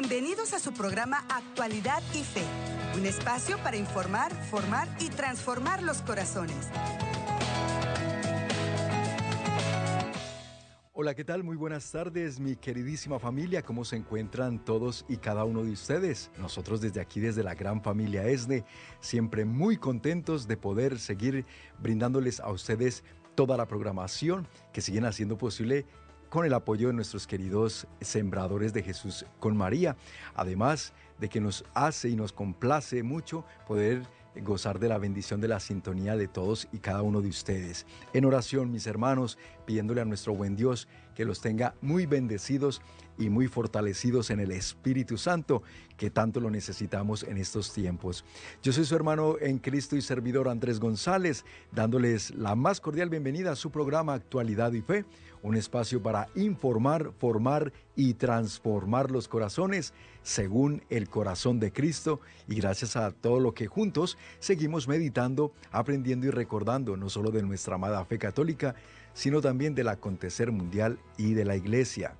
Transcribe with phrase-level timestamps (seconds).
[0.00, 2.44] Bienvenidos a su programa Actualidad y Fe,
[2.96, 6.68] un espacio para informar, formar y transformar los corazones.
[10.92, 11.42] Hola, ¿qué tal?
[11.42, 13.62] Muy buenas tardes, mi queridísima familia.
[13.62, 16.30] ¿Cómo se encuentran todos y cada uno de ustedes?
[16.38, 18.64] Nosotros desde aquí, desde la gran familia ESNE,
[19.00, 21.44] siempre muy contentos de poder seguir
[21.80, 23.02] brindándoles a ustedes
[23.34, 25.86] toda la programación que siguen haciendo posible
[26.28, 29.96] con el apoyo de nuestros queridos sembradores de Jesús con María.
[30.34, 34.02] Además de que nos hace y nos complace mucho poder
[34.42, 37.86] gozar de la bendición de la sintonía de todos y cada uno de ustedes.
[38.12, 42.80] En oración, mis hermanos, pidiéndole a nuestro buen Dios que los tenga muy bendecidos
[43.18, 45.62] y muy fortalecidos en el Espíritu Santo,
[45.96, 48.24] que tanto lo necesitamos en estos tiempos.
[48.62, 53.50] Yo soy su hermano en Cristo y servidor Andrés González, dándoles la más cordial bienvenida
[53.50, 55.04] a su programa Actualidad y Fe,
[55.42, 59.92] un espacio para informar, formar y transformar los corazones
[60.22, 66.26] según el corazón de Cristo y gracias a todo lo que juntos seguimos meditando, aprendiendo
[66.26, 68.74] y recordando no solo de nuestra amada fe católica,
[69.14, 72.14] sino también del acontecer mundial y de la iglesia.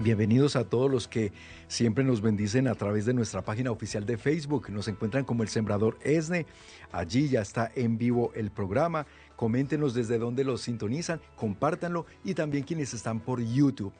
[0.00, 1.32] Bienvenidos a todos los que
[1.68, 4.68] siempre nos bendicen a través de nuestra página oficial de Facebook.
[4.70, 6.46] Nos encuentran como el Sembrador ESNE.
[6.90, 9.06] Allí ya está en vivo el programa.
[9.36, 13.92] Coméntenos desde dónde lo sintonizan, compártanlo y también quienes están por YouTube,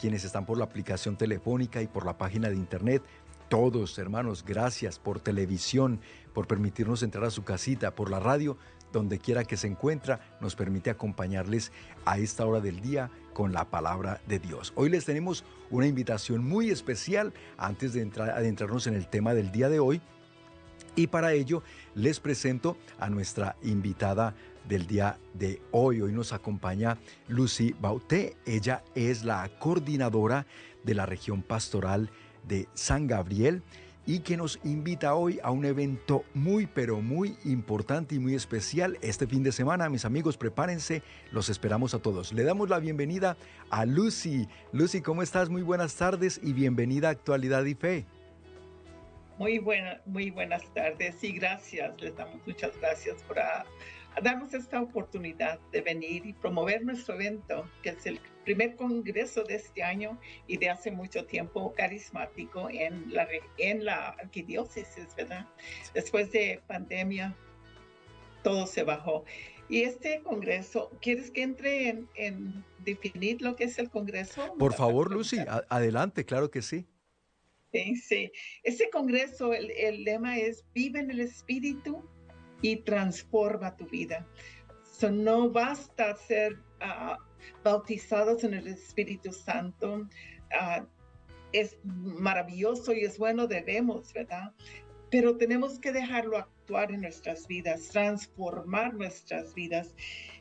[0.00, 3.02] quienes están por la aplicación telefónica y por la página de internet.
[3.48, 5.98] Todos, hermanos, gracias por televisión,
[6.32, 8.56] por permitirnos entrar a su casita, por la radio,
[8.92, 11.72] donde quiera que se encuentra, nos permite acompañarles
[12.04, 14.72] a esta hora del día con la palabra de Dios.
[14.76, 19.52] Hoy les tenemos una invitación muy especial antes de entrar, adentrarnos en el tema del
[19.52, 20.00] día de hoy.
[20.96, 21.62] Y para ello
[21.94, 24.34] les presento a nuestra invitada
[24.68, 26.00] del día de hoy.
[26.00, 28.36] Hoy nos acompaña Lucy Bauté.
[28.44, 30.46] Ella es la coordinadora
[30.84, 32.10] de la región pastoral
[32.46, 33.62] de San Gabriel
[34.10, 38.98] y que nos invita hoy a un evento muy pero muy importante y muy especial
[39.02, 39.88] este fin de semana.
[39.88, 42.32] Mis amigos, prepárense, los esperamos a todos.
[42.32, 43.36] Le damos la bienvenida
[43.70, 44.48] a Lucy.
[44.72, 45.48] Lucy, ¿cómo estás?
[45.48, 48.04] Muy buenas tardes y bienvenida a Actualidad y Fe.
[49.38, 53.38] Muy, buena, muy buenas tardes y gracias, les damos muchas gracias por
[54.22, 59.54] darnos esta oportunidad de venir y promover nuestro evento, que es el primer congreso de
[59.54, 63.28] este año y de hace mucho tiempo carismático en la,
[63.58, 65.46] en la arquidiócesis, ¿verdad?
[65.94, 67.36] Después de pandemia,
[68.42, 69.24] todo se bajó.
[69.68, 74.54] Y este congreso, ¿quieres que entre en, definir lo que es el congreso?
[74.58, 75.38] Por favor, Lucy,
[75.68, 76.86] adelante, claro que sí.
[77.72, 78.32] Sí, sí.
[78.64, 82.04] Este congreso, el, el lema es Vive en el Espíritu
[82.62, 84.26] y transforma tu vida.
[84.82, 87.16] So, no basta ser uh,
[87.64, 90.06] bautizados en el Espíritu Santo.
[90.50, 90.84] Uh,
[91.52, 94.52] es maravilloso y es bueno, debemos, ¿verdad?
[95.10, 99.94] Pero tenemos que dejarlo actuar en nuestras vidas, transformar nuestras vidas.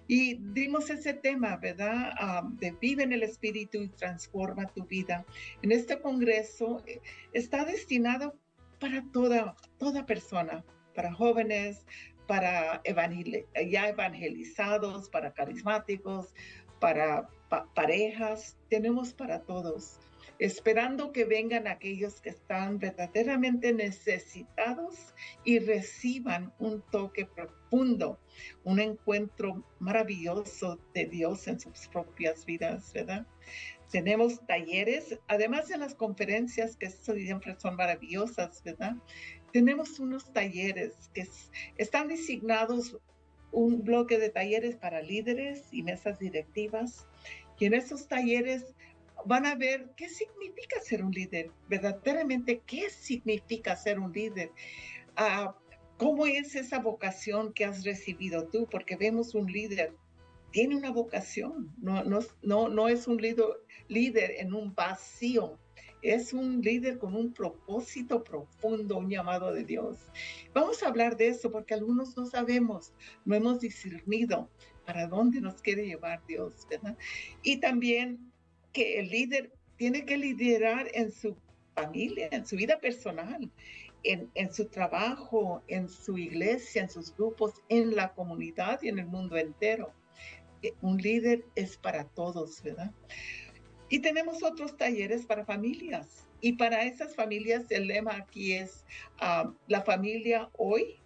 [0.08, 2.12] Y dimos ese tema, ¿verdad?
[2.22, 5.26] Uh, de vive en el Espíritu y transforma tu vida.
[5.62, 7.02] En este congreso eh,
[7.34, 8.36] está destinado
[8.80, 10.64] para toda, toda persona,
[10.96, 11.86] para jóvenes,
[12.30, 12.80] para
[13.72, 16.36] ya evangelizados, para carismáticos,
[16.80, 17.28] para
[17.74, 20.00] parejas, tenemos para todos,
[20.38, 28.20] esperando que vengan aquellos que están verdaderamente necesitados y reciban un toque profundo,
[28.64, 33.26] un encuentro maravilloso de Dios en sus propias vidas, ¿verdad?
[33.92, 38.98] Tenemos talleres, además de las conferencias que siempre son maravillosas, ¿verdad?
[39.52, 41.28] Tenemos unos talleres que
[41.78, 42.98] están designados
[43.52, 47.08] un bloque de talleres para líderes y mesas directivas.
[47.58, 48.74] Y en esos talleres
[49.26, 54.52] van a ver qué significa ser un líder, verdaderamente qué significa ser un líder.
[55.16, 55.56] Ah,
[55.98, 58.68] ¿Cómo es esa vocación que has recibido tú?
[58.72, 59.94] Porque vemos un líder,
[60.52, 63.46] tiene una vocación, no, no, no, no es un líder,
[63.90, 65.60] líder en un vacío,
[66.02, 69.98] es un líder con un propósito profundo, un llamado de Dios.
[70.54, 72.94] Vamos a hablar de eso porque algunos no sabemos,
[73.26, 74.50] no hemos discernido
[74.86, 76.98] para dónde nos quiere llevar Dios, ¿verdad?
[77.44, 78.32] Y también
[78.74, 81.36] que el líder tiene que liderar en su
[81.76, 83.50] familia, en su vida personal,
[84.04, 89.00] en, en, su trabajo, en su iglesia, en sus grupos, en la comunidad y en
[89.00, 89.94] el mundo entero.
[90.62, 92.92] Eh, un líder es para todos, ¿verdad?
[93.90, 96.28] Y tenemos otros talleres para familias.
[96.42, 98.86] Y para esas familias el lema aquí es
[99.20, 101.00] ah, la familia hoy,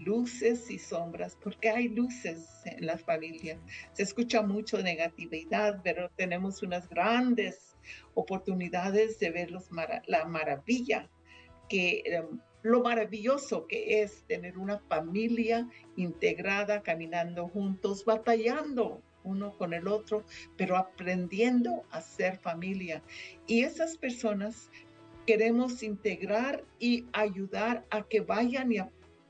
[0.00, 3.58] luces y sombras, porque hay luces en las familias.
[3.92, 7.76] Se escucha mucho negatividad, pero tenemos unas grandes
[8.14, 9.68] oportunidades de ver los
[10.06, 11.10] la maravilla
[11.68, 19.74] que em, lo maravilloso que es tener una familia integrada, caminando juntos, batallando uno con
[19.74, 20.24] el otro,
[20.56, 23.02] pero aprendiendo a ser familia.
[23.46, 24.70] Y esas personas
[25.26, 28.78] queremos integrar y ayudar a que vayan y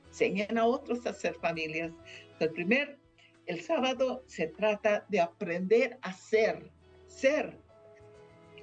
[0.07, 1.91] enseñen a otros a ser familias.
[2.39, 2.97] El primer,
[3.45, 6.71] el sábado se trata de aprender a ser,
[7.07, 7.57] ser,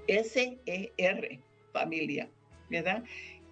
[0.06, 1.40] S-E-R,
[1.72, 2.28] familia,
[2.68, 3.04] ¿verdad?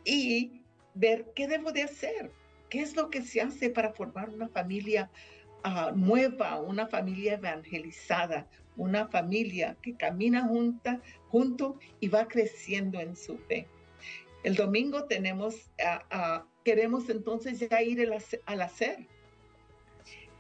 [0.05, 0.62] Y
[0.94, 2.32] ver qué debo de hacer,
[2.69, 5.11] qué es lo que se hace para formar una familia
[5.64, 13.16] ah, nueva, una familia evangelizada, una familia que camina junta, junto y va creciendo en
[13.16, 13.66] su fe.
[14.42, 18.00] El domingo tenemos, ah, queremos entonces ya ir
[18.46, 19.06] al hacer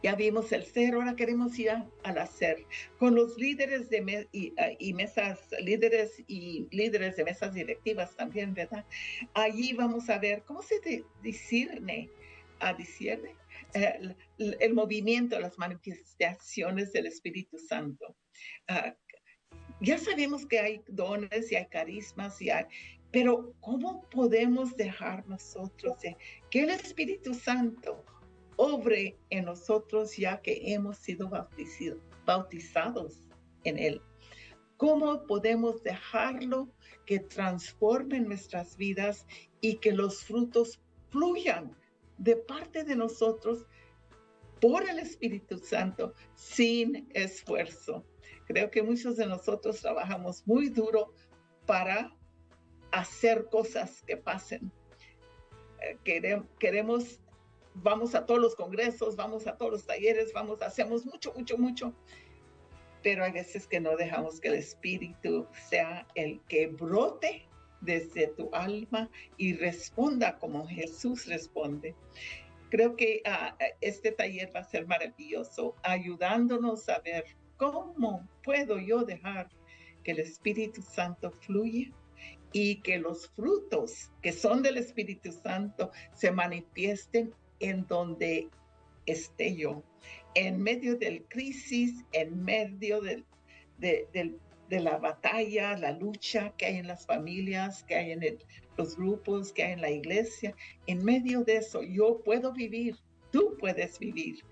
[0.02, 1.70] ya vimos el ser, ahora queremos ir
[2.04, 2.64] al hacer.
[2.98, 8.84] Con los líderes de y, mesas, líderes y líderes de mesas directivas también, ¿verdad?
[9.34, 12.08] Allí vamos a ver cómo se discierne,
[12.60, 13.39] a discierne
[13.74, 18.16] el, el, movimiento, las manifestaciones del Espíritu Santo.
[18.68, 18.94] Ah,
[19.80, 22.64] ya sabemos que hay dones y hay carismas y hay,
[23.10, 25.96] pero ¿cómo podemos dejar nosotros
[26.50, 28.04] que el Espíritu Santo
[28.60, 31.30] obre en nosotros ya que hemos sido
[32.26, 33.26] bautizados
[33.64, 34.02] en Él.
[34.76, 36.68] ¿Cómo podemos dejarlo
[37.06, 39.26] que transforme nuestras vidas
[39.62, 40.78] y que los frutos
[41.08, 41.74] fluyan
[42.20, 43.66] de parte de nosotros
[44.60, 48.04] por el Espíritu Santo sin esfuerzo?
[48.46, 51.14] Creo que muchos de nosotros trabajamos muy duro
[51.66, 52.14] para
[52.92, 54.70] hacer cosas que pasen.
[55.82, 55.98] Eh,
[56.58, 57.20] queremos
[57.74, 61.94] vamos a todos los congresos, vamos a todos los talleres, vamos, hacemos mucho, mucho, mucho,
[63.02, 67.46] pero hay veces que no dejamos que el Espíritu sea el que brote
[67.80, 71.94] desde tu alma y responda como Jesús responde.
[72.70, 77.24] Creo que ah, este taller va a ser maravilloso, ayudándonos a ver
[77.56, 79.50] cómo puedo yo dejar
[80.04, 81.90] que el Espíritu Santo fluya
[82.52, 88.48] y que los frutos que son del Espíritu Santo se manifiesten en donde
[89.06, 89.82] esté yo,
[90.34, 93.24] en medio del crisis, en medio de,
[94.78, 98.38] la batalla, la lucha que hay en las familias, que hay en
[98.76, 100.54] los grupos, que hay en la iglesia,
[100.86, 102.96] en medio de eso yo puedo vivir,
[103.32, 104.44] tú puedes vivir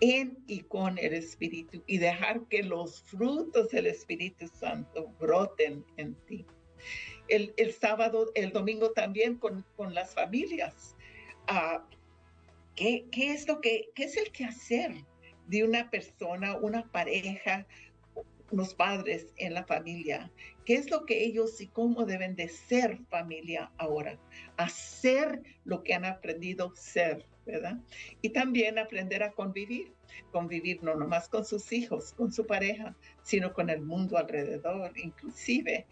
[0.00, 6.14] en y con el Espíritu y dejar que los frutos del Espíritu Santo broten en
[6.26, 6.44] ti.
[7.28, 10.96] El, sábado, el domingo también con, con las familias.
[12.76, 15.04] ¿qué, es lo que, qué es el quehacer
[15.46, 17.66] de una persona, una pareja,
[18.50, 20.30] unos padres en la familia?
[20.64, 24.18] ¿Qué es lo que ellos y cómo deben de ser familia ahora?
[24.56, 27.78] Hacer lo que han aprendido ser, ¿verdad?
[28.22, 29.92] Y también aprender a convivir,
[30.32, 35.86] convivir no nomás con sus hijos, con su pareja, sino con el mundo alrededor, inclusive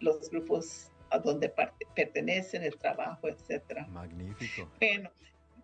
[0.00, 1.52] los grupos a donde
[1.94, 3.86] pertenecen, el trabajo, etcétera.
[3.86, 4.70] Magnífico.
[4.78, 5.10] Bueno,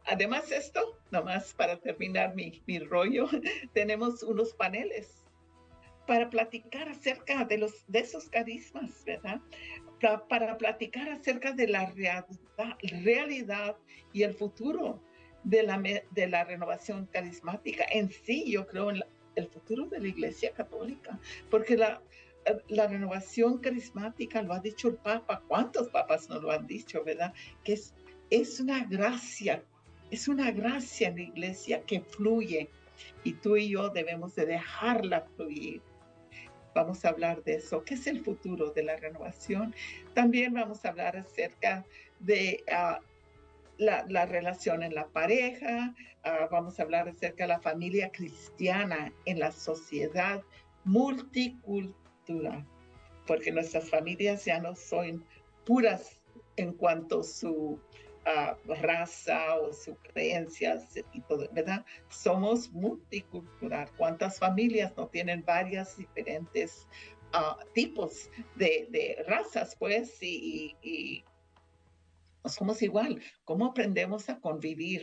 [0.07, 3.29] además esto, nomás para terminar mi, mi rollo,
[3.75, 5.24] tenemos unos paneles
[6.07, 9.41] para platicar acerca de, los, de esos carismas, ¿verdad?
[10.01, 12.27] Para, para platicar acerca de la realidad,
[13.03, 13.77] realidad
[14.13, 15.03] y el futuro
[15.45, 17.85] de la, de la renovación carismática.
[17.91, 19.03] En sí, yo creo en
[19.37, 21.19] el futuro de la Iglesia Católica,
[21.51, 22.03] porque la,
[22.69, 27.33] la renovación carismática, lo ha dicho el Papa, ¿cuántos papas nos lo han dicho, verdad?
[27.63, 27.95] Que es,
[28.31, 29.63] es una gracia,
[30.11, 32.69] es una gracia en la iglesia que fluye
[33.23, 35.83] y tú y yo debemos de dejarla fluir.
[36.75, 39.75] Vamos a hablar de eso, ¿qué es el futuro de la renovación?
[40.13, 41.85] También vamos a hablar acerca
[42.21, 43.01] de ah,
[43.79, 49.13] la, la, relación en la pareja, ah, vamos a hablar acerca de la familia cristiana
[49.25, 50.43] en la sociedad
[50.85, 52.67] multicultural
[53.27, 55.25] porque nuestras familias ya no son
[55.65, 56.21] puras
[56.57, 57.81] en cuanto a su
[58.27, 61.85] ah, raza o sus creencias y todo, ¿verdad?
[62.09, 63.91] Somos multicultural.
[63.97, 66.87] ¿Cuántas familias no tienen varias diferentes
[67.33, 70.23] ah, tipos de, razas, pues?
[70.23, 71.25] Y, y
[72.43, 73.21] no somos igual.
[73.45, 75.03] ¿Cómo aprendemos a convivir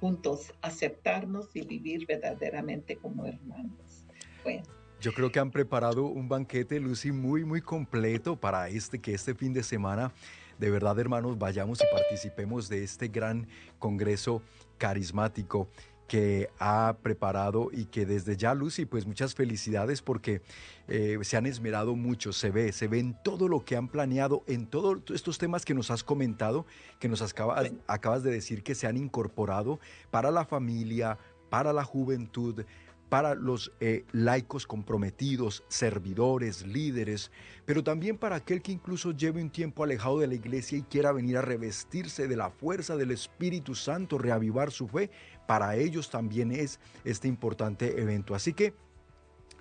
[0.00, 4.06] juntos, aceptarnos y vivir verdaderamente como hermanos?
[4.42, 4.64] Bueno.
[5.00, 9.34] Yo creo que han preparado un banquete, Lucy, muy, muy completo para este, que este
[9.34, 10.14] fin de semana,
[10.58, 14.42] de verdad, hermanos, vayamos y participemos de este gran congreso
[14.78, 15.68] carismático
[16.06, 20.42] que ha preparado y que desde ya, Lucy, pues muchas felicidades porque
[20.86, 24.42] eh, se han esmerado mucho, se ve, se ve en todo lo que han planeado,
[24.46, 26.66] en todos estos temas que nos has comentado,
[27.00, 29.80] que nos acabas, acabas de decir que se han incorporado
[30.10, 31.18] para la familia,
[31.48, 32.64] para la juventud,
[33.08, 37.30] para los eh, laicos comprometidos, servidores, líderes,
[37.64, 41.12] pero también para aquel que incluso lleve un tiempo alejado de la iglesia y quiera
[41.12, 45.10] venir a revestirse de la fuerza del Espíritu Santo, reavivar su fe,
[45.46, 48.34] para ellos también es este importante evento.
[48.34, 48.74] Así que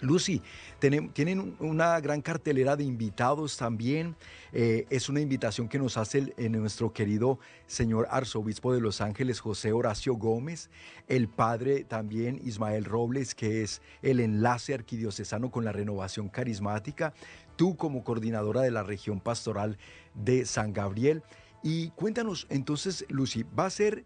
[0.04, 0.42] Lucy,
[0.80, 4.16] tienen una gran cartelera de invitados también.
[4.52, 9.40] Eh, es una invitación que nos hace el, nuestro querido señor arzobispo de Los Ángeles,
[9.40, 10.70] José Horacio Gómez,
[11.08, 17.14] el padre también Ismael Robles, que es el enlace arquidiocesano con la renovación carismática,
[17.56, 19.78] tú como coordinadora de la región pastoral
[20.14, 21.24] de San Gabriel.
[21.64, 24.04] Y cuéntanos entonces, Lucy, ¿va a ser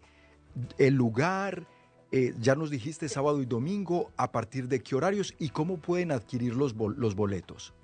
[0.78, 1.66] el lugar?
[2.10, 6.10] Eh, ya nos dijiste sábado y domingo, ¿a partir de qué horarios y cómo pueden
[6.10, 7.74] adquirir los, los boletos?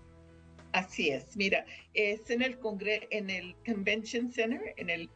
[0.73, 5.11] Así es, mira, es en el congre en el Convention Center, en el,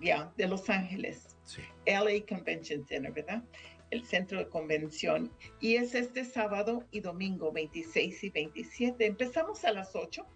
[0.00, 1.36] ya, de Los Ángeles,
[1.86, 3.42] LA Convention Center, ¿verdad?
[3.90, 5.32] El centro de convención.
[5.60, 9.06] Y es este sábado y domingo, 26 y 27.
[9.06, 10.26] Empezamos a las 8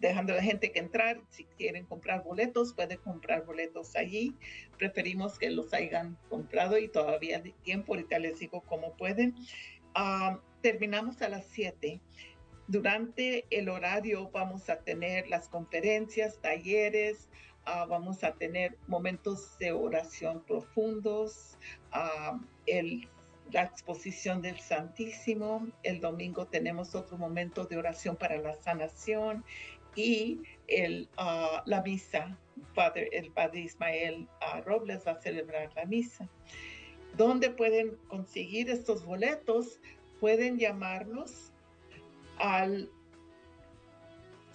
[0.00, 1.20] dejando a la gente que entrar.
[1.30, 4.36] Si quieren comprar boletos, pueden comprar boletos allí.
[4.76, 7.94] Preferimos que los hayan comprado y todavía hay tiempo.
[7.94, 9.34] Ahorita les digo cómo pueden.
[9.94, 12.00] Ah, terminamos a las 7.
[12.66, 17.28] Durante el horario vamos a tener las conferencias, talleres,
[17.64, 21.56] ah, vamos a tener momentos de oración profundos,
[21.94, 23.08] uh, el
[23.52, 25.66] la exposición del Santísimo.
[25.82, 29.44] El domingo tenemos otro momento de oración para la sanación
[29.98, 32.38] y el, ah, la misa.
[32.74, 36.28] Padre, el padre Ismael ah, Robles va a celebrar la misa.
[37.16, 39.80] ¿Dónde pueden conseguir estos boletos?
[40.20, 41.52] Pueden llamarnos
[42.38, 42.90] al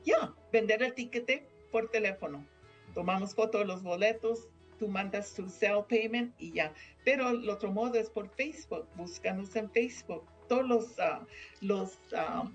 [0.07, 2.45] ya, vender el tiquete por teléfono.
[2.93, 4.47] Tomamos foto de los boletos,
[4.79, 6.73] tú mandas tu cell payment y ya.
[7.03, 8.87] Pero el otro modo es por Facebook.
[8.95, 10.23] Búscanos en Facebook.
[10.47, 11.25] Todos los, ah,
[11.61, 12.49] los ah,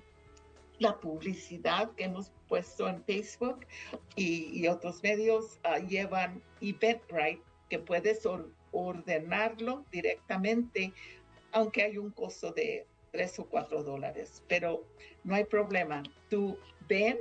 [0.79, 3.67] la publicidad que hemos puesto en Facebook
[4.17, 8.27] y, otros medios uh, llevan Eventbrite, que puedes
[8.73, 10.93] ordenarlo directamente,
[11.53, 14.43] aunque hay un costo de tres o cuatro dólares.
[14.49, 14.85] Pero
[15.23, 16.03] no hay problema.
[16.29, 17.19] Tú ven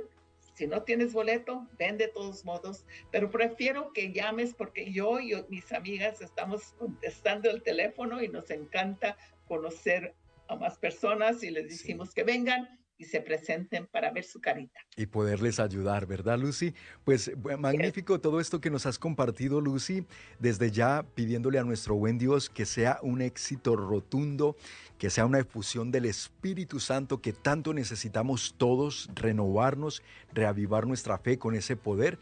[0.54, 5.34] si no tienes boleto, ven de todos modos, pero prefiero que llames porque yo y
[5.48, 9.16] mis amigas estamos contestando el teléfono y nos encanta
[9.46, 10.14] conocer
[10.48, 14.78] a más personas y les decimos que vengan y se presenten para ver su carita.
[14.96, 16.72] Y poderles ayudar, ¿verdad, Lucy?
[17.04, 20.06] Pues magnífico todo esto que nos has compartido, Lucy.
[20.38, 24.56] Desde ya pidiéndole a nuestro buen Dios que sea un éxito rotundo,
[24.98, 30.00] que sea una efusión del Espíritu Santo que tanto necesitamos todos, renovarnos,
[30.32, 32.20] reavivar nuestra fe con ese poder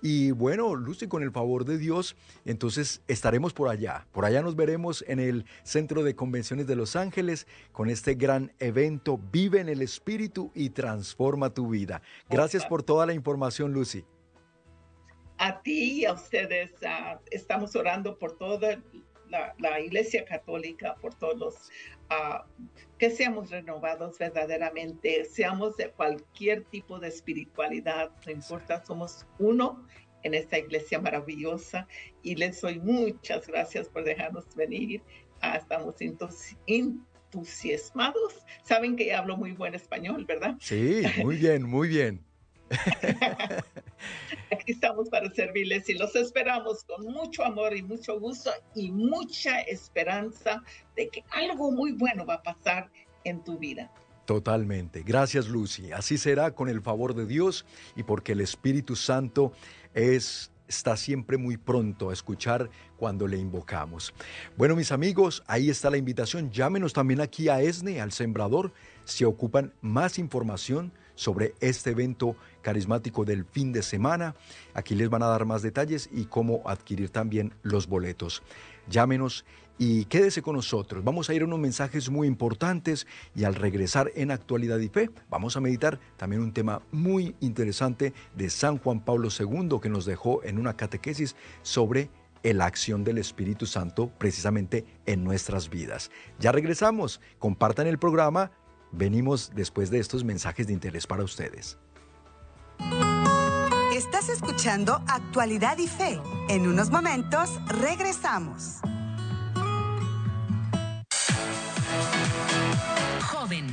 [0.00, 4.06] y bueno, Lucy, con el favor de Dios, entonces estaremos por allá.
[4.12, 8.52] Por allá nos veremos en el Centro de Convenciones de Los Ángeles con este gran
[8.58, 9.18] evento.
[9.32, 12.02] Vive en el Espíritu y transforma tu vida.
[12.28, 14.04] Gracias por toda la información, Lucy.
[15.38, 18.82] A ti y a ustedes ah, estamos orando por toda
[19.30, 21.70] la, Iglesia Católica, por todos los
[22.10, 22.46] ah,
[22.98, 29.86] que seamos renovados verdaderamente, seamos de cualquier tipo de espiritualidad, no importa, somos uno
[30.22, 31.86] en esta iglesia maravillosa
[32.22, 35.02] y les doy muchas gracias por dejarnos venir.
[35.40, 35.94] Ah, estamos
[36.66, 38.44] entusiasmados.
[38.64, 40.56] Saben que hablo muy buen español, ¿verdad?
[40.60, 42.27] Sí, muy bien, muy bien.
[44.52, 49.60] Aquí estamos para servirles y los esperamos con mucho amor y mucho gusto y mucha
[49.60, 50.62] esperanza
[50.96, 52.90] de que algo muy bueno va a pasar
[53.24, 53.90] en tu vida.
[54.24, 55.02] Totalmente.
[55.02, 55.92] Gracias, Lucy.
[55.92, 57.64] Así será con el favor de Dios
[57.96, 59.52] y porque el Espíritu Santo
[59.94, 64.12] es está siempre muy pronto a escuchar cuando le invocamos.
[64.56, 66.50] Bueno, mis amigos, ahí está la invitación.
[66.50, 68.72] Llámenos también aquí a ESNE, al Sembrador,
[69.04, 74.36] si ocupan más información sobre este evento carismático del fin de semana.
[74.72, 78.44] Aquí les van a dar más detalles y cómo adquirir también los boletos.
[78.88, 79.44] Llámenos
[79.78, 81.02] y quédese con nosotros.
[81.02, 85.10] Vamos a ir a unos mensajes muy importantes y al regresar en Actualidad y Fe
[85.28, 90.04] vamos a meditar también un tema muy interesante de San Juan Pablo II que nos
[90.04, 92.10] dejó en una catequesis sobre
[92.44, 96.10] la acción del Espíritu Santo precisamente en nuestras vidas.
[96.38, 98.50] Ya regresamos, compartan el programa,
[98.92, 101.78] venimos después de estos mensajes de interés para ustedes.
[103.94, 106.20] Estás escuchando Actualidad y Fe.
[106.48, 108.76] En unos momentos regresamos.
[113.22, 113.66] Joven,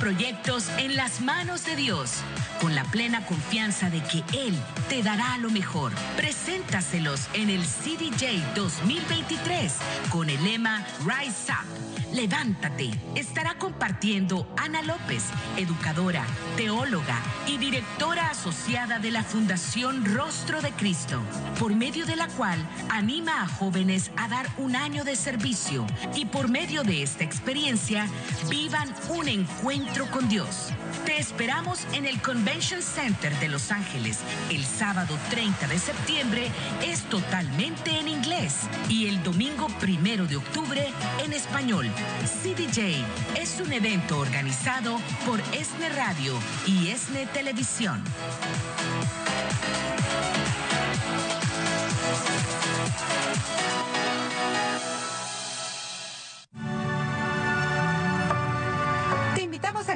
[0.00, 2.22] proyectos en las manos de Dios
[2.60, 5.92] con la plena confianza de que Él te dará lo mejor.
[6.16, 9.76] Preséntaselos en el CDJ 2023
[10.08, 12.14] con el lema Rise Up.
[12.14, 12.90] Levántate.
[13.14, 15.24] Estará compartiendo Ana López,
[15.56, 16.24] educadora,
[16.56, 21.20] teóloga y directora asociada de la Fundación Rostro de Cristo,
[21.58, 26.24] por medio de la cual anima a jóvenes a dar un año de servicio y
[26.24, 28.08] por medio de esta experiencia
[28.48, 30.68] vivan un encuentro con Dios.
[31.04, 34.20] Te esperamos en el Convention Center de Los Ángeles
[34.50, 36.48] el sábado 30 de septiembre.
[36.82, 40.86] Es totalmente en inglés y el domingo primero de octubre
[41.24, 41.90] en español.
[42.24, 43.04] CDJ
[43.36, 48.02] es un evento organizado por ESNE Radio y ESNE Televisión.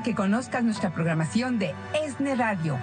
[0.05, 2.79] Que conozcas nuestra programación de ESNE Radio.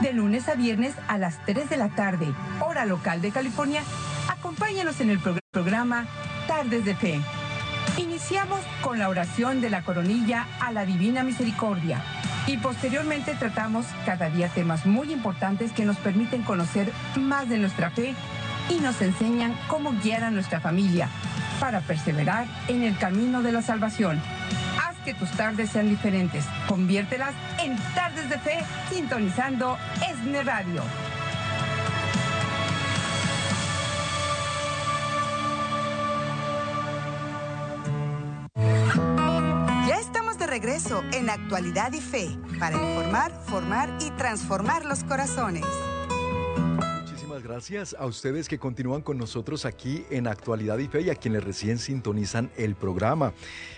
[0.00, 3.82] De lunes a viernes a las 3 de la tarde, hora local de California,
[4.26, 5.20] acompáñanos en el
[5.52, 6.06] programa
[6.48, 7.20] Tardes de Fe.
[7.98, 12.02] Iniciamos con la oración de la coronilla a la Divina Misericordia
[12.46, 17.90] y posteriormente tratamos cada día temas muy importantes que nos permiten conocer más de nuestra
[17.90, 18.14] fe
[18.70, 21.08] y nos enseñan cómo guiar a nuestra familia
[21.60, 24.20] para perseverar en el camino de la salvación
[25.04, 26.44] que tus tardes sean diferentes.
[26.68, 29.76] Conviértelas en tardes de fe sintonizando
[30.08, 30.82] ESNE Radio.
[39.88, 42.28] Ya estamos de regreso en Actualidad y Fe
[42.58, 45.64] para informar, formar y transformar los corazones
[47.52, 51.44] gracias a ustedes que continúan con nosotros aquí en Actualidad y Fe y a quienes
[51.44, 53.34] recién sintonizan el programa.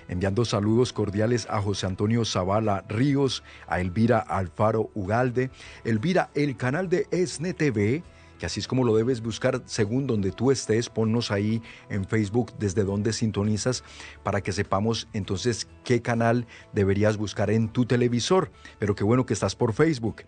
[0.07, 5.51] Enviando saludos cordiales a José Antonio Zavala Ríos, a Elvira Alfaro Ugalde,
[5.83, 8.05] Elvira, el canal de ESNE TV
[8.44, 12.85] así es como lo debes buscar según donde tú estés, ponnos ahí en Facebook desde
[12.85, 13.85] donde sintonizas
[14.22, 18.50] para que sepamos entonces qué canal deberías buscar en tu televisor.
[18.78, 20.22] Pero qué bueno que estás por Facebook.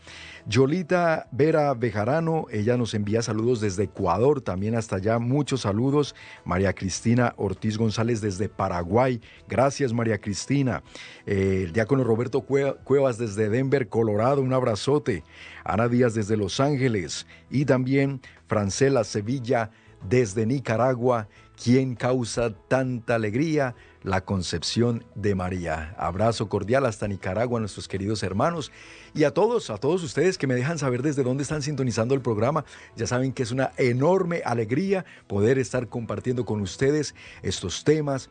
[0.46, 6.14] Yolita Vera Bejarano, ella nos envía saludos desde Ecuador, también hasta allá, muchos saludos.
[6.44, 10.82] María Cristina Ortiz González desde Paraguay, gracias María Cristina.
[11.26, 15.24] Eh, el diácono Roberto Cuevas desde Denver, Colorado, un abrazote.
[15.66, 19.70] Ana Díaz desde Los Ángeles y también Francela Sevilla
[20.08, 21.28] desde Nicaragua,
[21.62, 25.94] quien causa tanta alegría, la concepción de María.
[25.98, 28.70] Abrazo cordial hasta Nicaragua, nuestros queridos hermanos,
[29.14, 32.20] y a todos, a todos ustedes que me dejan saber desde dónde están sintonizando el
[32.20, 32.64] programa.
[32.94, 38.30] Ya saben que es una enorme alegría poder estar compartiendo con ustedes estos temas,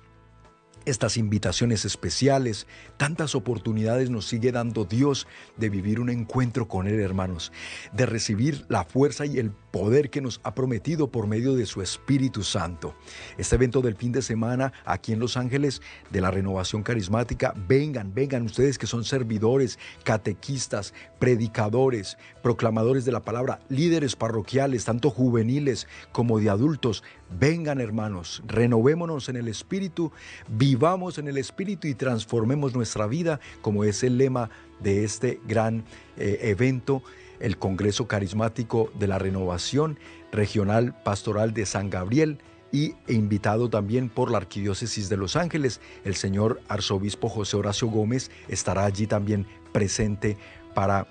[0.85, 2.67] estas invitaciones especiales,
[2.97, 7.51] tantas oportunidades nos sigue dando Dios de vivir un encuentro con Él, hermanos,
[7.93, 11.81] de recibir la fuerza y el poder que nos ha prometido por medio de su
[11.81, 12.95] Espíritu Santo.
[13.37, 18.13] Este evento del fin de semana aquí en Los Ángeles de la renovación carismática, vengan,
[18.13, 25.89] vengan ustedes que son servidores, catequistas, predicadores, proclamadores de la palabra, líderes parroquiales, tanto juveniles
[26.13, 27.03] como de adultos,
[27.37, 30.13] vengan hermanos, renovémonos en el Espíritu,
[30.47, 35.83] vivamos en el Espíritu y transformemos nuestra vida como es el lema de este gran
[36.15, 37.03] eh, evento
[37.39, 39.99] el Congreso Carismático de la Renovación
[40.31, 42.39] Regional Pastoral de San Gabriel
[42.71, 45.79] y invitado también por la Arquidiócesis de Los Ángeles.
[46.03, 50.37] El señor arzobispo José Horacio Gómez estará allí también presente
[50.73, 51.07] para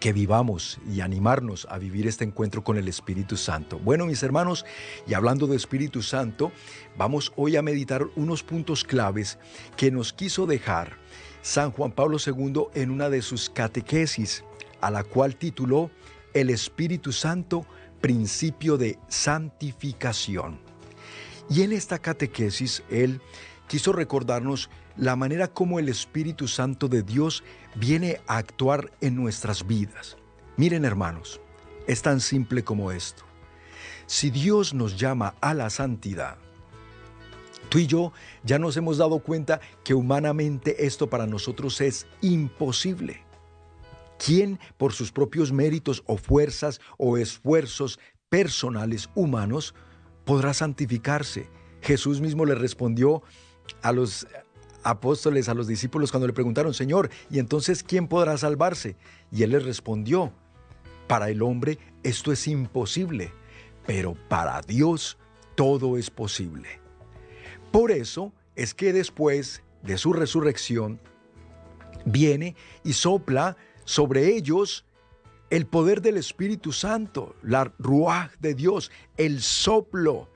[0.00, 3.78] que vivamos y animarnos a vivir este encuentro con el Espíritu Santo.
[3.78, 4.64] Bueno, mis hermanos,
[5.06, 6.50] y hablando de Espíritu Santo,
[6.96, 9.38] vamos hoy a meditar unos puntos claves
[9.76, 10.96] que nos quiso dejar
[11.42, 14.44] San Juan Pablo II en una de sus catequesis
[14.82, 15.90] a la cual tituló
[16.34, 17.64] El Espíritu Santo,
[18.02, 20.58] principio de santificación.
[21.48, 23.22] Y en esta catequesis él
[23.68, 27.42] quiso recordarnos la manera como el Espíritu Santo de Dios
[27.74, 30.18] viene a actuar en nuestras vidas.
[30.56, 31.40] Miren hermanos,
[31.86, 33.24] es tan simple como esto.
[34.06, 36.36] Si Dios nos llama a la santidad,
[37.68, 38.12] tú y yo
[38.44, 43.24] ya nos hemos dado cuenta que humanamente esto para nosotros es imposible.
[44.24, 49.74] ¿Quién por sus propios méritos o fuerzas o esfuerzos personales humanos
[50.24, 51.48] podrá santificarse?
[51.80, 53.22] Jesús mismo le respondió
[53.82, 54.28] a los
[54.84, 58.96] apóstoles, a los discípulos, cuando le preguntaron, Señor, ¿y entonces quién podrá salvarse?
[59.32, 60.32] Y él les respondió,
[61.08, 63.32] para el hombre esto es imposible,
[63.86, 65.18] pero para Dios
[65.56, 66.80] todo es posible.
[67.72, 71.00] Por eso es que después de su resurrección,
[72.04, 74.84] viene y sopla sobre ellos
[75.50, 80.28] el poder del Espíritu Santo, la ruaj de Dios, el soplo,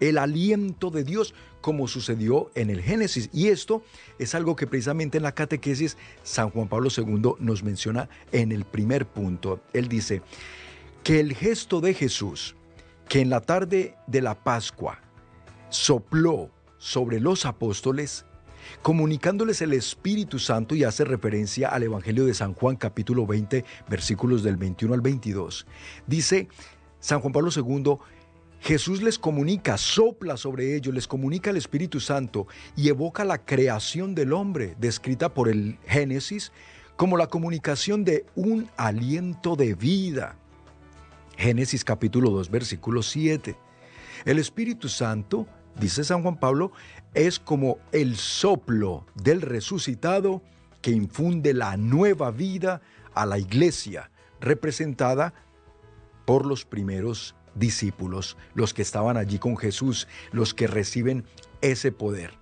[0.00, 3.30] el aliento de Dios, como sucedió en el Génesis.
[3.32, 3.82] Y esto
[4.18, 8.64] es algo que precisamente en la catequesis San Juan Pablo II nos menciona en el
[8.64, 9.60] primer punto.
[9.72, 10.22] Él dice
[11.04, 12.56] que el gesto de Jesús,
[13.08, 15.00] que en la tarde de la Pascua
[15.70, 18.26] sopló sobre los apóstoles,
[18.82, 24.42] comunicándoles el Espíritu Santo y hace referencia al Evangelio de San Juan capítulo 20 versículos
[24.42, 25.66] del 21 al 22.
[26.06, 26.48] Dice
[27.00, 27.98] San Juan Pablo II,
[28.60, 32.46] Jesús les comunica, sopla sobre ellos, les comunica el Espíritu Santo
[32.76, 36.50] y evoca la creación del hombre, descrita por el Génesis,
[36.96, 40.38] como la comunicación de un aliento de vida.
[41.36, 43.54] Génesis capítulo 2 versículo 7.
[44.24, 45.46] El Espíritu Santo,
[45.78, 46.72] dice San Juan Pablo,
[47.14, 50.42] es como el soplo del resucitado
[50.82, 52.82] que infunde la nueva vida
[53.14, 54.10] a la iglesia,
[54.40, 55.32] representada
[56.24, 61.24] por los primeros discípulos, los que estaban allí con Jesús, los que reciben
[61.60, 62.32] ese poder.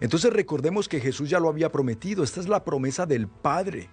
[0.00, 3.88] Entonces recordemos que Jesús ya lo había prometido, esta es la promesa del Padre.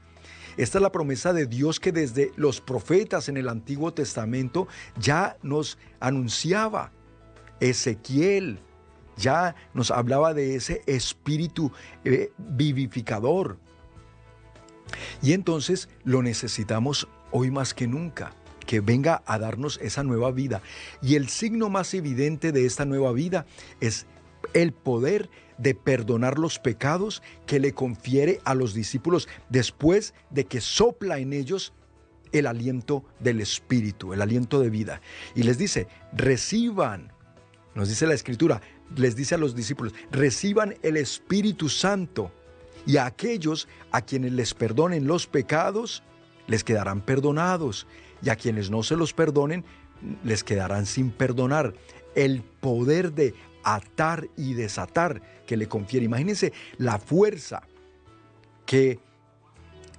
[0.55, 4.67] Esta es la promesa de Dios que desde los profetas en el Antiguo Testamento
[4.99, 6.91] ya nos anunciaba.
[7.59, 8.59] Ezequiel,
[9.17, 11.71] ya nos hablaba de ese espíritu
[12.03, 13.57] eh, vivificador.
[15.21, 18.33] Y entonces lo necesitamos hoy más que nunca,
[18.65, 20.61] que venga a darnos esa nueva vida.
[21.01, 23.45] Y el signo más evidente de esta nueva vida
[23.79, 24.05] es
[24.53, 30.61] el poder de perdonar los pecados que le confiere a los discípulos después de que
[30.61, 31.73] sopla en ellos
[32.31, 35.01] el aliento del Espíritu, el aliento de vida.
[35.35, 37.13] Y les dice, reciban,
[37.75, 38.61] nos dice la Escritura,
[38.95, 42.31] les dice a los discípulos, reciban el Espíritu Santo
[42.85, 46.03] y a aquellos a quienes les perdonen los pecados,
[46.47, 47.87] les quedarán perdonados
[48.21, 49.63] y a quienes no se los perdonen,
[50.23, 51.73] les quedarán sin perdonar.
[52.15, 56.05] El poder de atar y desatar que le confiere.
[56.05, 57.63] Imagínense la fuerza
[58.65, 58.99] que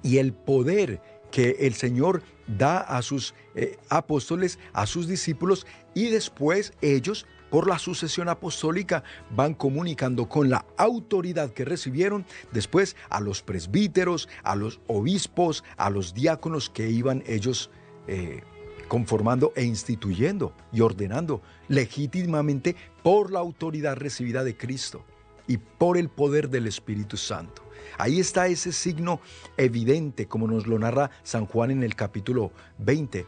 [0.03, 6.09] y el poder que el Señor da a sus eh, apóstoles, a sus discípulos, y
[6.09, 13.21] después ellos por la sucesión apostólica van comunicando con la autoridad que recibieron después a
[13.21, 17.69] los presbíteros, a los obispos, a los diáconos que iban ellos
[18.07, 18.41] eh,
[18.87, 25.03] conformando e instituyendo y ordenando legítimamente por la autoridad recibida de Cristo
[25.47, 27.63] y por el poder del Espíritu Santo.
[27.97, 29.21] Ahí está ese signo
[29.57, 33.25] evidente, como nos lo narra San Juan en el capítulo 20,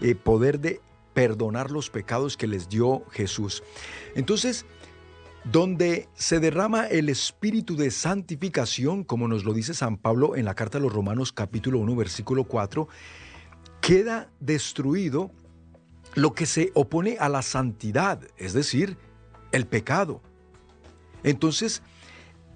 [0.00, 0.80] eh, poder de
[1.18, 3.64] perdonar los pecados que les dio Jesús.
[4.14, 4.66] Entonces,
[5.42, 10.54] donde se derrama el espíritu de santificación, como nos lo dice San Pablo en la
[10.54, 12.86] carta a los Romanos capítulo 1 versículo 4,
[13.80, 15.32] queda destruido
[16.14, 18.96] lo que se opone a la santidad, es decir,
[19.50, 20.22] el pecado.
[21.24, 21.82] Entonces,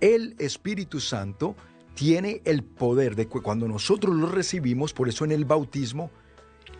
[0.00, 1.56] el Espíritu Santo
[1.96, 6.12] tiene el poder de que cuando nosotros lo recibimos, por eso en el bautismo,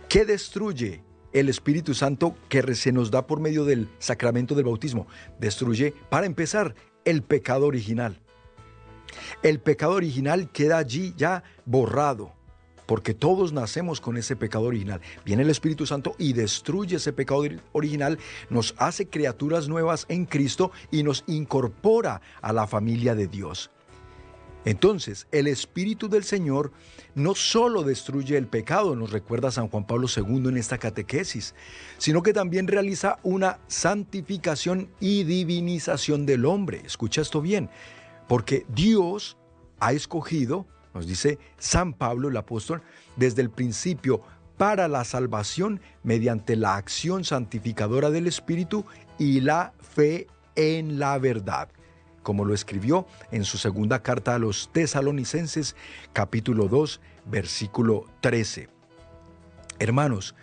[0.08, 5.06] que destruye el Espíritu Santo que se nos da por medio del sacramento del bautismo.
[5.38, 8.20] Destruye, para empezar, el pecado original.
[9.42, 12.32] El pecado original queda allí ya borrado,
[12.86, 15.00] porque todos nacemos con ese pecado original.
[15.24, 17.42] Viene el Espíritu Santo y destruye ese pecado
[17.72, 18.18] original,
[18.48, 23.70] nos hace criaturas nuevas en Cristo y nos incorpora a la familia de Dios.
[24.64, 26.72] Entonces, el Espíritu del Señor
[27.14, 31.54] no solo destruye el pecado, nos recuerda San Juan Pablo II en esta catequesis,
[31.98, 36.82] sino que también realiza una santificación y divinización del hombre.
[36.84, 37.70] Escucha esto bien,
[38.28, 39.36] porque Dios
[39.80, 42.82] ha escogido, nos dice San Pablo el apóstol,
[43.16, 44.22] desde el principio
[44.58, 48.84] para la salvación mediante la acción santificadora del Espíritu
[49.18, 51.68] y la fe en la verdad
[52.22, 55.76] como lo escribió en su segunda carta a los tesalonicenses
[56.12, 58.68] capítulo 2 versículo 13.
[59.78, 60.34] Hermanos,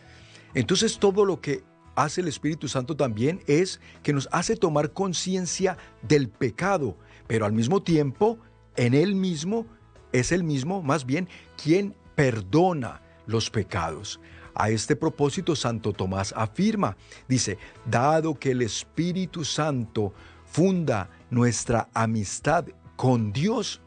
[0.53, 1.63] entonces todo lo que
[1.95, 7.53] hace el Espíritu Santo también es que nos hace tomar conciencia del pecado, pero al
[7.53, 8.39] mismo tiempo,
[8.75, 9.65] en Él mismo,
[10.11, 11.27] es el mismo, más bien,
[11.61, 14.19] quien perdona los pecados.
[14.55, 20.13] A este propósito, Santo Tomás afirma, dice, dado que el Espíritu Santo
[20.45, 22.65] funda nuestra amistad
[22.95, 23.81] con Dios,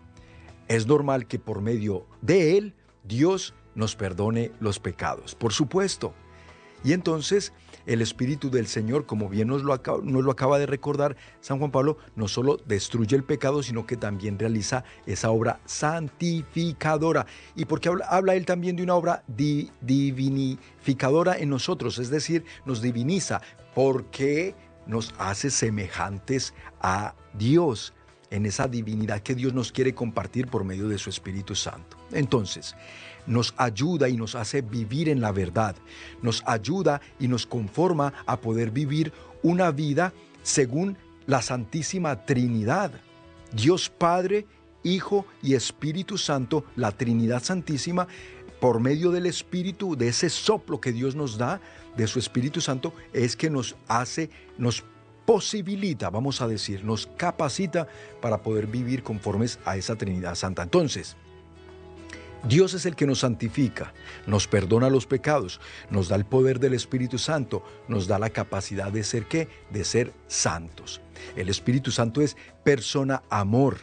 [0.69, 2.75] es normal que por medio de Él
[3.05, 5.35] Dios nos perdone los pecados.
[5.35, 6.15] Por supuesto.
[6.85, 7.53] Y entonces
[7.87, 12.27] el Espíritu del Señor, como bien nos lo, acaba, de recordar San Juan Pablo, no
[12.29, 17.25] solo destruye el pecado, sino que también realiza esa obra santificadora.
[17.55, 21.99] ¿Y porque habla, habla él también de una obra divinificadora en nosotros?
[21.99, 23.41] Es decir, nos diviniza
[23.75, 24.55] porque
[24.87, 27.93] nos hace semejantes a Dios
[28.31, 31.99] en esa divinidad que Dios nos quiere compartir por medio de su Espíritu Santo.
[32.13, 32.75] Entonces,
[33.27, 35.77] nos ayuda y nos hace vivir en la verdad,
[36.23, 42.93] nos ayuda y nos conforma a poder vivir una vida según la Santísima Trinidad.
[43.53, 44.47] Dios Padre,
[44.83, 48.09] Hijo y Espíritu Santo, la Trinidad Santísima,
[48.63, 51.61] por medio del Espíritu, de ese soplo que Dios nos da,
[51.97, 54.85] de su Espíritu Santo, es que nos hace, nos
[55.27, 57.89] posibilita, vamos a decir, nos capacita
[58.21, 60.63] para poder vivir conformes a esa Trinidad Santa.
[60.63, 61.17] Entonces,
[62.45, 63.95] Dios es el que nos santifica,
[64.29, 68.93] nos perdona los pecados, nos da el poder del Espíritu Santo, nos da la capacidad
[68.93, 69.49] de ser qué?
[69.73, 71.01] De ser santos.
[71.35, 73.79] El Espíritu Santo es persona amor,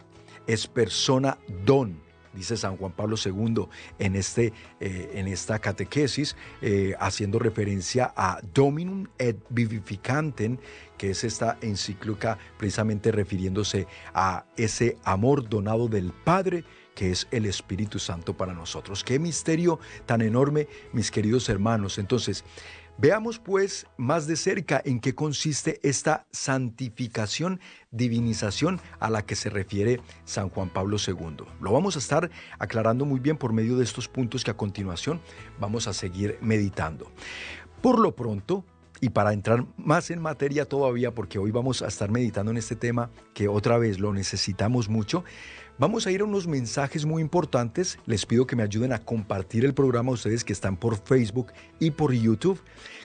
[0.48, 2.09] es persona don.
[2.34, 3.66] Dice San Juan Pablo II
[4.00, 10.58] en, este, eh, en esta catequesis, eh, haciendo referencia a Dominum et Vivificantem,
[10.98, 16.64] que es esta encíclica precisamente refiriéndose a ese amor donado del Padre
[17.00, 19.06] que es el Espíritu Santo para nosotros.
[19.06, 21.98] Qué misterio tan enorme, mis queridos hermanos.
[21.98, 22.44] Entonces,
[23.00, 27.60] veamos pues más de cerca en qué consiste esta santificación,
[27.92, 31.46] divinización a la que se refiere San Juan Pablo II.
[31.62, 35.22] Lo vamos a estar aclarando muy bien por medio de estos puntos que a continuación
[35.60, 37.10] vamos a seguir meditando.
[37.82, 38.66] Por lo pronto,
[39.02, 42.76] y para entrar más en materia todavía, porque hoy vamos a estar meditando en este
[42.76, 45.24] tema que otra vez lo necesitamos mucho,
[45.80, 48.00] Vamos a ir a unos mensajes muy importantes.
[48.06, 51.54] Les pido que me ayuden a compartir el programa a ustedes que están por Facebook
[51.80, 52.62] y por YouTube.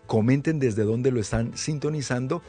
[0.08, 2.42] Comenten desde dónde lo están sintonizando.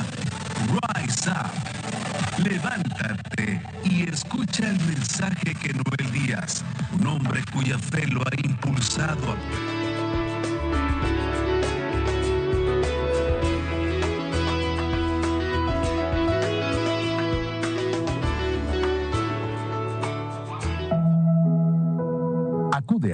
[0.94, 2.44] Rise Up.
[2.44, 6.64] Levántate y escucha el mensaje que Noel Díaz,
[7.00, 9.83] un hombre cuya fe lo ha impulsado a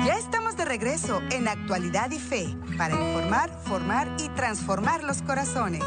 [0.05, 5.83] Ya estamos de regreso en Actualidad y Fe para informar, formar y transformar los corazones.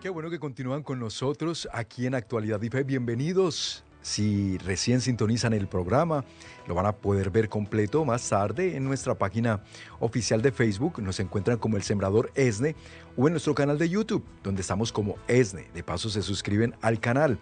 [0.00, 2.82] Qué bueno que continúan con nosotros aquí en Actualidad y Fe.
[2.82, 3.84] Bienvenidos.
[4.04, 6.26] Si recién sintonizan el programa,
[6.66, 9.62] lo van a poder ver completo más tarde en nuestra página
[9.98, 11.00] oficial de Facebook.
[11.00, 12.76] Nos encuentran como El Sembrador ESNE
[13.16, 15.68] o en nuestro canal de YouTube, donde estamos como ESNE.
[15.72, 17.38] De paso se suscriben al canal.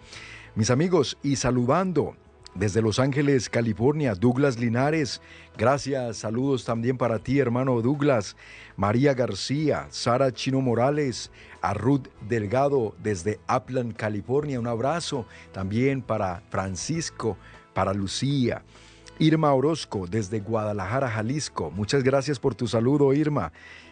[0.55, 2.15] Mis amigos, y saludando
[2.55, 5.21] desde Los Ángeles, California, Douglas Linares.
[5.57, 8.35] Gracias, saludos también para ti, hermano Douglas.
[8.75, 14.59] María García, Sara Chino Morales, a Ruth Delgado desde Upland, California.
[14.59, 17.37] Un abrazo también para Francisco,
[17.73, 18.63] para Lucía.
[19.19, 21.71] Irma Orozco desde Guadalajara, Jalisco.
[21.71, 23.51] Muchas gracias por tu saludo, Irma.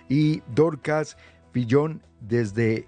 [0.09, 1.15] Y Dorcas
[1.51, 2.87] Pillón desde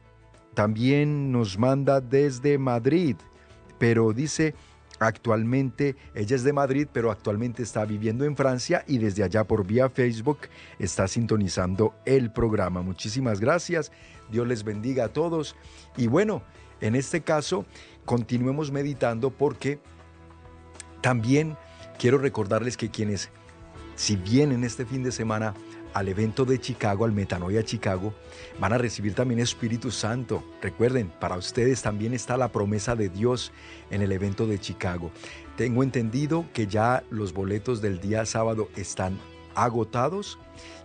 [0.54, 3.16] también nos manda desde Madrid,
[3.80, 4.54] pero dice
[5.04, 9.66] Actualmente, ella es de Madrid, pero actualmente está viviendo en Francia y desde allá por
[9.66, 10.40] vía Facebook
[10.80, 12.82] está sintonizando el programa.
[12.82, 13.92] Muchísimas gracias,
[14.32, 15.56] Dios les bendiga a todos.
[15.98, 16.42] Y bueno,
[16.82, 17.66] en este caso,
[18.06, 19.80] continuemos meditando porque
[21.02, 21.58] también
[22.00, 23.30] quiero recordarles que quienes,
[23.96, 25.54] si vienen este fin de semana
[25.94, 28.14] al evento de Chicago, al Metanoia Chicago,
[28.60, 30.44] van a recibir también Espíritu Santo.
[30.62, 33.52] Recuerden, para ustedes también está la promesa de Dios
[33.92, 35.12] en el evento de Chicago.
[35.56, 39.20] Tengo entendido que ya los boletos del día sábado están
[39.56, 40.40] agotados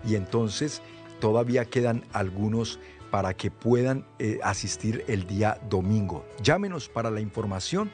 [0.07, 0.83] y entonces
[1.21, 2.79] todavía quedan algunos
[3.11, 6.27] para que puedan eh, asistir el día domingo.
[6.43, 7.91] Llámenos para la información.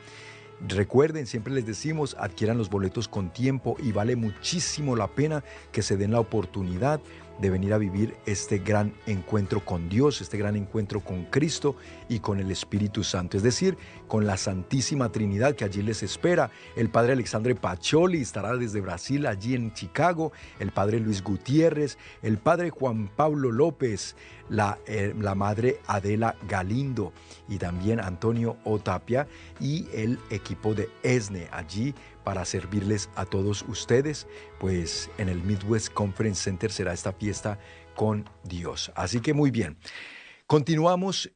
[0.60, 5.82] Recuerden, siempre les decimos, adquieran los boletos con tiempo y vale muchísimo la pena que
[5.82, 7.00] se den la oportunidad
[7.38, 11.76] de venir a vivir este gran encuentro con Dios, este gran encuentro con Cristo
[12.08, 16.50] y con el Espíritu Santo, es decir, con la Santísima Trinidad que allí les espera.
[16.76, 22.38] El Padre Alexandre Pacholi estará desde Brasil, allí en Chicago, el Padre Luis Gutiérrez, el
[22.38, 24.16] Padre Juan Pablo López,
[24.48, 27.12] la, eh, la Madre Adela Galindo.
[27.48, 29.26] Y también Antonio Otapia
[29.60, 31.94] y el equipo de ESNE allí
[32.24, 34.26] para servirles a todos ustedes,
[34.58, 37.58] pues en el Midwest Conference Center será esta fiesta
[37.94, 38.90] con Dios.
[38.96, 39.76] Así que muy bien.
[40.46, 41.30] Continuamos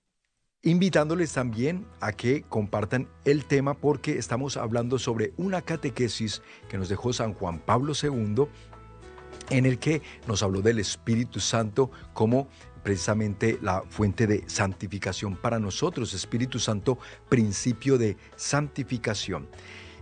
[0.63, 6.89] invitándoles también a que compartan el tema porque estamos hablando sobre una catequesis que nos
[6.89, 8.47] dejó San Juan Pablo II
[9.51, 12.49] en el que nos habló del Espíritu Santo como
[12.83, 16.99] precisamente la fuente de santificación para nosotros, Espíritu Santo,
[17.29, 19.49] principio de santificación.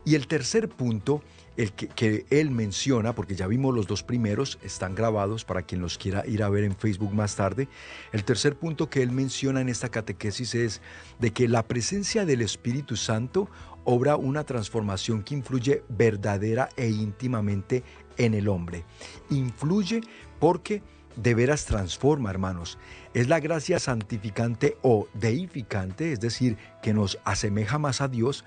[0.06, 1.20] Y el tercer punto,
[1.56, 5.98] el que, él menciona, porque ya vimos los dos primeros, están grabados para quien los
[5.98, 7.68] quiera ir a ver en Facebook más tarde,
[8.12, 10.80] el tercer punto que él menciona en esta catequesis es
[11.18, 13.50] de que la presencia del Espíritu Santo
[13.82, 17.82] obra una transformación que influye verdadera e íntimamente
[18.16, 18.84] en el hombre.
[19.30, 20.02] Influye
[20.38, 20.82] porque
[21.16, 22.78] de veras transforma, hermanos.
[23.12, 28.44] Es la gracia santificante o deificante, es decir, que nos asemeja más a Dios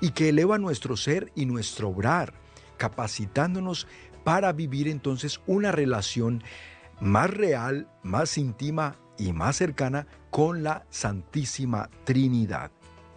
[0.00, 2.34] y que eleva nuestro ser y nuestro obrar,
[2.76, 3.86] capacitándonos
[4.24, 6.42] para vivir entonces una relación
[7.00, 12.70] más real, más íntima y más cercana con la Santísima Trinidad.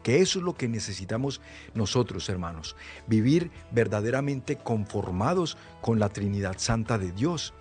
[0.04, 1.42] Que eso es lo que necesitamos
[1.76, 2.76] nosotros, hermanos,
[3.08, 7.54] vivir verdaderamente conformados con la Trinidad Santa de Dios,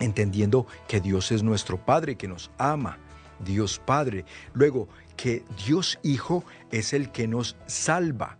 [0.00, 2.98] entendiendo que Dios es nuestro Padre, que nos ama,
[3.44, 4.24] Dios Padre.
[4.54, 8.38] Luego, que Dios Hijo es el que nos salva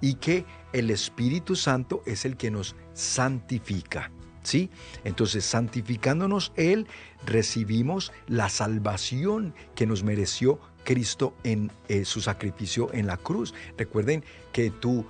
[0.00, 4.10] y que el Espíritu Santo es el que nos santifica.
[4.42, 4.68] ¿Sí?
[5.04, 6.86] Entonces, santificándonos Él,
[7.24, 13.54] recibimos la salvación que nos mereció Cristo en eh, su sacrificio en la cruz.
[13.78, 14.22] Recuerden
[14.52, 15.06] que tu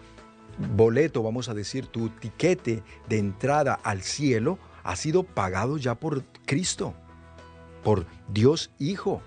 [0.77, 6.23] boleto, vamos a decir, tu tiquete de entrada al cielo ha sido pagado ya por
[6.47, 6.95] Cristo,
[7.85, 9.23] por Dios Hijo,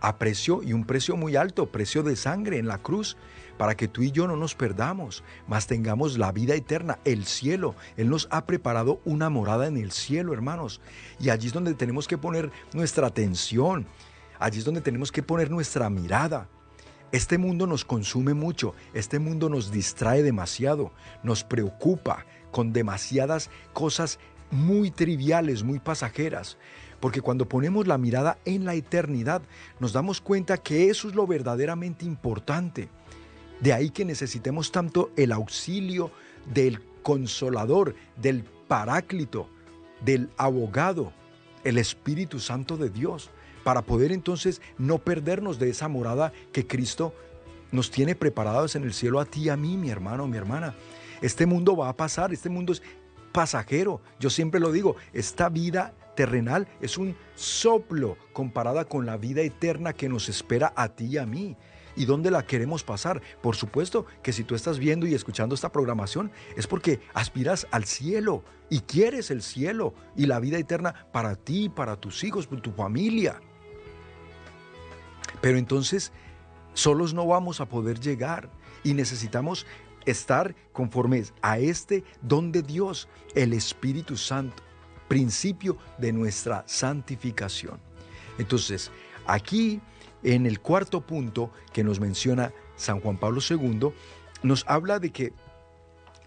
[0.00, 3.16] a precio y un precio muy alto, precio de sangre en la cruz
[3.56, 7.76] para que tú y yo no nos perdamos, mas tengamos la vida eterna, el cielo.
[7.96, 10.80] Él nos ha preparado una morada en el cielo, hermanos.
[11.20, 13.86] Y allí es donde tenemos que poner nuestra atención,
[14.40, 16.48] allí es donde tenemos que poner nuestra mirada.
[17.12, 20.92] Este mundo nos consume mucho, este mundo nos distrae demasiado,
[21.22, 24.18] nos preocupa con demasiadas cosas
[24.50, 26.58] muy triviales, muy pasajeras.
[27.02, 29.42] Porque cuando ponemos la mirada en la eternidad,
[29.80, 32.88] nos damos cuenta que eso es lo verdaderamente importante.
[33.58, 36.12] De ahí que necesitemos tanto el auxilio
[36.54, 39.48] del consolador, del paráclito,
[40.04, 41.12] del abogado,
[41.64, 43.30] el Espíritu Santo de Dios,
[43.64, 47.12] para poder entonces no perdernos de esa morada que Cristo
[47.72, 50.76] nos tiene preparados en el cielo a ti y a mí, mi hermano, mi hermana.
[51.20, 52.80] Este mundo va a pasar, este mundo es
[53.32, 54.00] pasajero.
[54.20, 59.92] Yo siempre lo digo, esta vida terrenal es un soplo comparada con la vida eterna
[59.92, 61.56] que nos espera a ti y a mí
[61.96, 63.22] y dónde la queremos pasar.
[63.40, 67.84] Por supuesto que si tú estás viendo y escuchando esta programación es porque aspiras al
[67.84, 72.62] cielo y quieres el cielo y la vida eterna para ti, para tus hijos, para
[72.62, 73.40] tu familia.
[75.40, 76.12] Pero entonces
[76.74, 78.48] solos no vamos a poder llegar
[78.84, 79.66] y necesitamos
[80.06, 84.62] estar conformes a este don de Dios, el Espíritu Santo,
[85.12, 87.78] principio de nuestra santificación.
[88.38, 88.90] Entonces,
[89.26, 89.78] aquí
[90.22, 93.90] en el cuarto punto que nos menciona San Juan Pablo II,
[94.42, 95.34] nos habla de que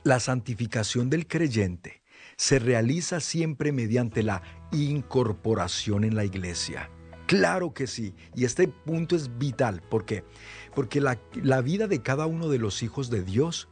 [0.03, 2.03] la santificación del creyente
[2.37, 6.91] se realiza siempre mediante la incorporación en la iglesia.
[7.25, 9.81] Claro que sí, y este punto es vital.
[9.81, 10.23] ¿Por qué?
[10.75, 13.67] Porque la, la, vida de cada uno de los hijos de Dios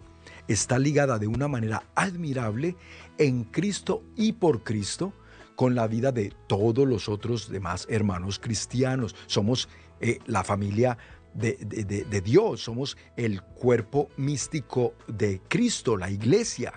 [0.48, 2.76] está ligada de una manera admirable
[3.18, 5.14] en Cristo y por Cristo
[5.56, 9.16] con la vida de todos los otros demás hermanos cristianos.
[9.28, 10.98] Somos eh, la familia
[11.34, 16.74] de, de, Dios, somos el cuerpo místico de Cristo, la iglesia.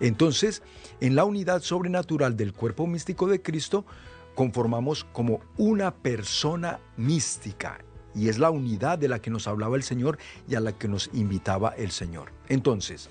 [0.00, 0.62] Entonces,
[1.00, 3.84] en la unidad sobrenatural del cuerpo místico de Cristo,
[4.34, 7.78] conformamos como una persona mística.
[8.14, 10.88] Y es la unidad de la que nos hablaba el Señor y a la que
[10.88, 12.32] nos invitaba el Señor.
[12.48, 13.10] Entonces,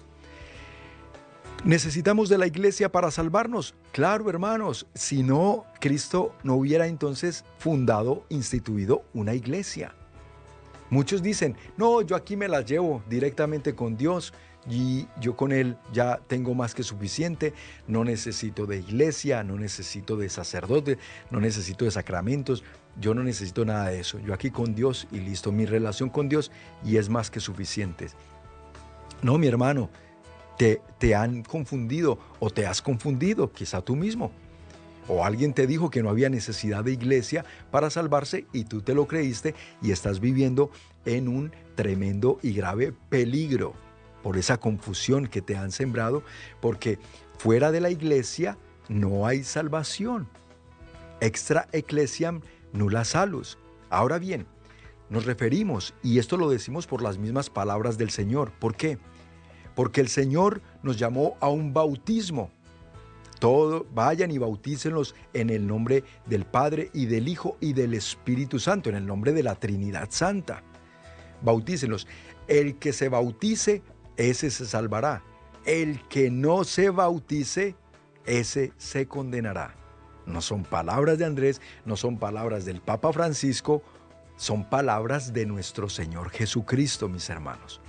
[1.65, 3.73] ¿Necesitamos de la iglesia para salvarnos?
[3.91, 9.93] Claro, hermanos, si no, Cristo no hubiera entonces fundado, instituido una iglesia.
[10.89, 14.33] Muchos dicen, no, yo aquí me la llevo directamente con Dios
[14.69, 17.53] y yo con Él ya tengo más que suficiente,
[17.87, 20.97] no necesito de iglesia, no necesito de sacerdote,
[21.31, 22.63] no necesito de sacramentos,
[22.99, 26.29] yo no necesito nada de eso, yo aquí con Dios y listo, mi relación con
[26.29, 26.51] Dios
[26.85, 28.07] y es más que suficiente.
[29.21, 29.89] No, mi hermano,
[30.57, 34.31] te, han confundido o te has confundido, quizá tú mismo.
[35.07, 38.93] O alguien te dijo que no había necesidad de iglesia para salvarse y tú te
[38.93, 40.69] lo creíste y estás viviendo
[41.05, 43.73] en un tremendo y grave peligro
[44.21, 46.23] por esa confusión que te han sembrado,
[46.59, 46.99] porque
[47.37, 48.57] fuera de la iglesia
[48.89, 50.27] no hay salvación.
[51.21, 52.41] Extra ecclesiam
[52.73, 53.57] nulla salus.
[53.89, 54.45] Ahora bien,
[55.09, 58.51] nos referimos, y esto lo decimos por las mismas palabras del Señor.
[58.59, 58.97] ¿Por qué?
[59.77, 62.49] Porque el Señor nos llamó a un bautismo.
[63.37, 68.57] Todo, vayan y bautícenlos en el nombre del Padre y del Hijo y del Espíritu
[68.57, 70.63] Santo, en el nombre de la Trinidad Santa.
[71.43, 72.07] Bautícenlos.
[72.47, 73.83] El que se bautice,
[74.15, 75.21] ese se salvará.
[75.63, 77.75] El que no se bautice,
[78.25, 79.75] ese se condenará.
[80.25, 83.83] No son palabras de Andrés, no son palabras del Papa Francisco,
[84.37, 87.79] son palabras de nuestro Señor Jesucristo, mis hermanos.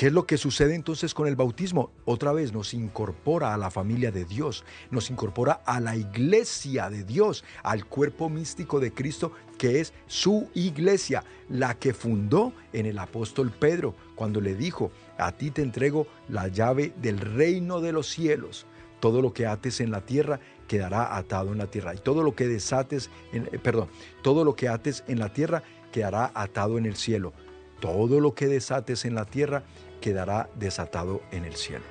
[0.00, 1.90] ¿Qué es lo que sucede entonces con el bautismo?
[2.06, 7.04] Otra vez nos incorpora a la familia de Dios, nos incorpora a la iglesia de
[7.04, 12.98] Dios, al cuerpo místico de Cristo, que es su iglesia, la que fundó en el
[12.98, 18.06] apóstol Pedro, cuando le dijo, a ti te entrego la llave del reino de los
[18.06, 18.64] cielos.
[19.00, 21.94] Todo lo que ates en la tierra quedará atado en la tierra.
[21.94, 23.90] Y todo lo que desates, en, eh, perdón,
[24.22, 27.34] todo lo que ates en la tierra quedará atado en el cielo.
[27.80, 29.64] Todo lo que desates en la tierra
[30.00, 31.84] quedará desatado en el cielo.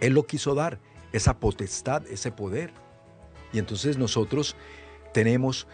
[0.00, 0.78] Él lo quiso dar,
[1.12, 2.72] esa potestad, ese poder.
[3.52, 4.56] Y entonces nosotros
[5.12, 5.66] tenemos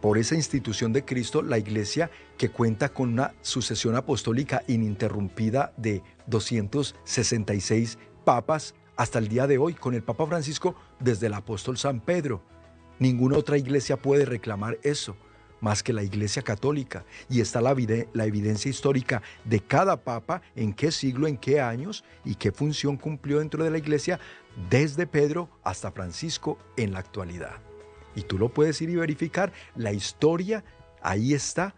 [0.00, 6.02] por esa institución de Cristo, la iglesia que cuenta con una sucesión apostólica ininterrumpida de
[6.26, 12.00] 266 papas hasta el día de hoy, con el Papa Francisco desde el apóstol San
[12.00, 12.42] Pedro.
[12.98, 15.16] Ninguna otra iglesia puede reclamar eso
[15.62, 17.06] más que la Iglesia Católica.
[17.30, 22.34] Y está la, evidencia histórica de cada papa, en qué siglo, en qué años y
[22.34, 24.20] qué función cumplió dentro de la Iglesia,
[24.68, 27.56] desde Pedro hasta Francisco en la actualidad.
[28.14, 30.62] Y tú lo puedes ir y verificar, la historia
[31.00, 31.74] ahí está,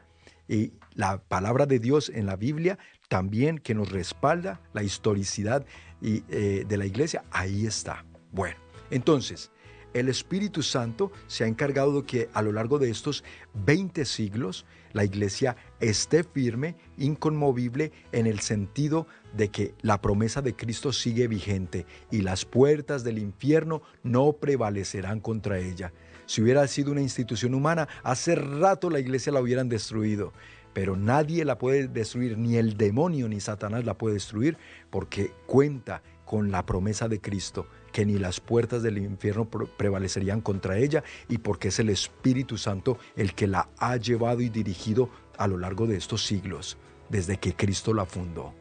[0.48, 2.78] y la palabra de Dios en la Biblia
[3.08, 5.64] también que nos respalda la historicidad
[6.02, 8.04] eh, de la Iglesia, ahí está.
[8.32, 8.56] Bueno,
[8.90, 9.50] entonces,
[9.94, 13.24] el Espíritu Santo se ha encargado de que a lo largo de estos
[13.54, 20.54] 20 siglos la iglesia esté firme, inconmovible, en el sentido de que la promesa de
[20.54, 25.92] Cristo sigue vigente y las puertas del infierno no prevalecerán contra ella.
[26.26, 30.32] Si hubiera sido una institución humana, hace rato la iglesia la hubieran destruido.
[30.72, 34.56] Pero nadie la puede destruir, ni el demonio ni Satanás la puede destruir,
[34.90, 40.76] porque cuenta con la promesa de Cristo que ni las puertas del infierno prevalecerían contra
[40.76, 45.46] ella y porque es el Espíritu Santo el que la ha llevado y dirigido a
[45.46, 46.76] lo largo de estos siglos,
[47.08, 48.52] desde que Cristo la fundó.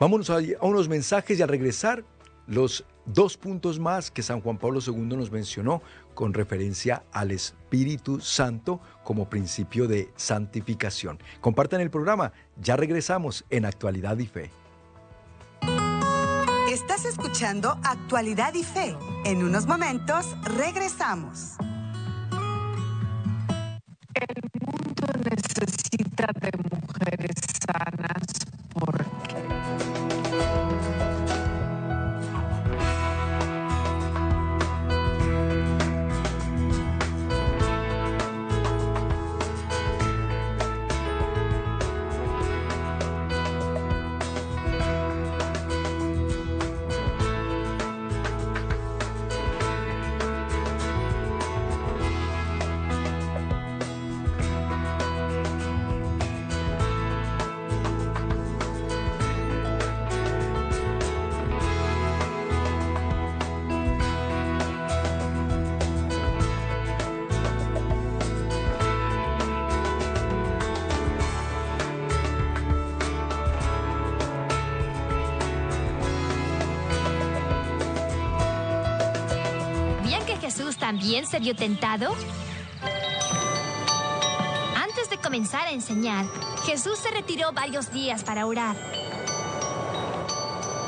[0.00, 2.02] Vámonos a, unos mensajes y al regresar
[2.46, 5.82] los dos puntos más que San Juan Pablo II nos mencionó
[6.14, 11.18] con referencia al Espíritu Santo como principio de santificación.
[11.42, 14.50] Compartan el programa, ya regresamos en Actualidad y Fe.
[17.10, 18.96] Escuchando Actualidad y Fe.
[19.24, 21.56] En unos momentos regresamos.
[24.14, 26.69] El mundo necesita de
[81.20, 82.14] también se vio tentado?
[84.76, 86.24] Antes de comenzar a enseñar,
[86.64, 88.76] Jesús se retiró varios días para orar.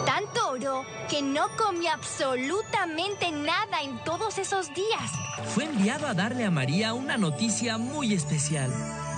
[0.06, 5.10] Tanto oró que no comió absolutamente nada en todos esos días.
[5.54, 8.70] Fue enviado a darle a María una noticia muy especial.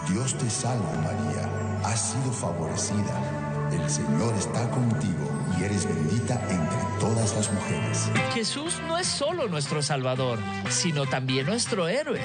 [0.08, 3.70] Dios te salve María, has sido favorecida.
[3.72, 8.10] El Señor está contigo y eres bendita entre todas las mujeres.
[8.32, 10.38] Jesús no es solo nuestro Salvador,
[10.68, 12.20] sino también nuestro héroe.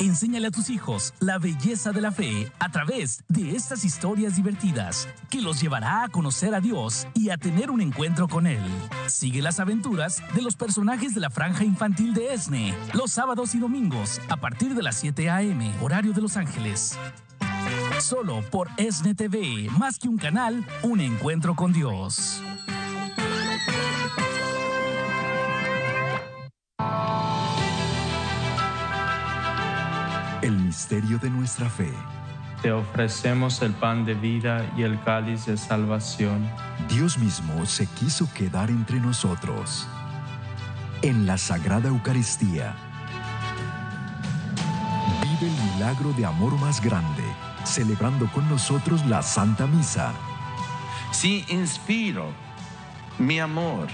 [0.00, 5.08] Enséñale a tus hijos la belleza de la fe a través de estas historias divertidas
[5.28, 8.62] que los llevará a conocer a Dios y a tener un encuentro con Él.
[9.06, 13.58] Sigue las aventuras de los personajes de la franja infantil de ESNE los sábados y
[13.58, 16.98] domingos a partir de las 7 a.m., horario de Los Ángeles.
[17.98, 22.42] Solo por ESNE TV, más que un canal, un encuentro con Dios.
[30.42, 31.92] El misterio de nuestra fe.
[32.62, 36.50] Te ofrecemos el pan de vida y el cáliz de salvación.
[36.88, 39.86] Dios mismo se quiso quedar entre nosotros.
[41.02, 42.74] En la Sagrada Eucaristía.
[45.20, 47.24] Vive el milagro de amor más grande,
[47.64, 50.14] celebrando con nosotros la Santa Misa.
[51.10, 52.32] Si inspiro
[53.18, 53.88] mi amor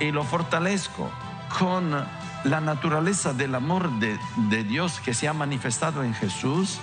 [0.00, 1.10] y lo fortalezco
[1.58, 1.92] con
[2.44, 6.78] la naturaleza del amor de, Dios que se ha manifestado en Jesús,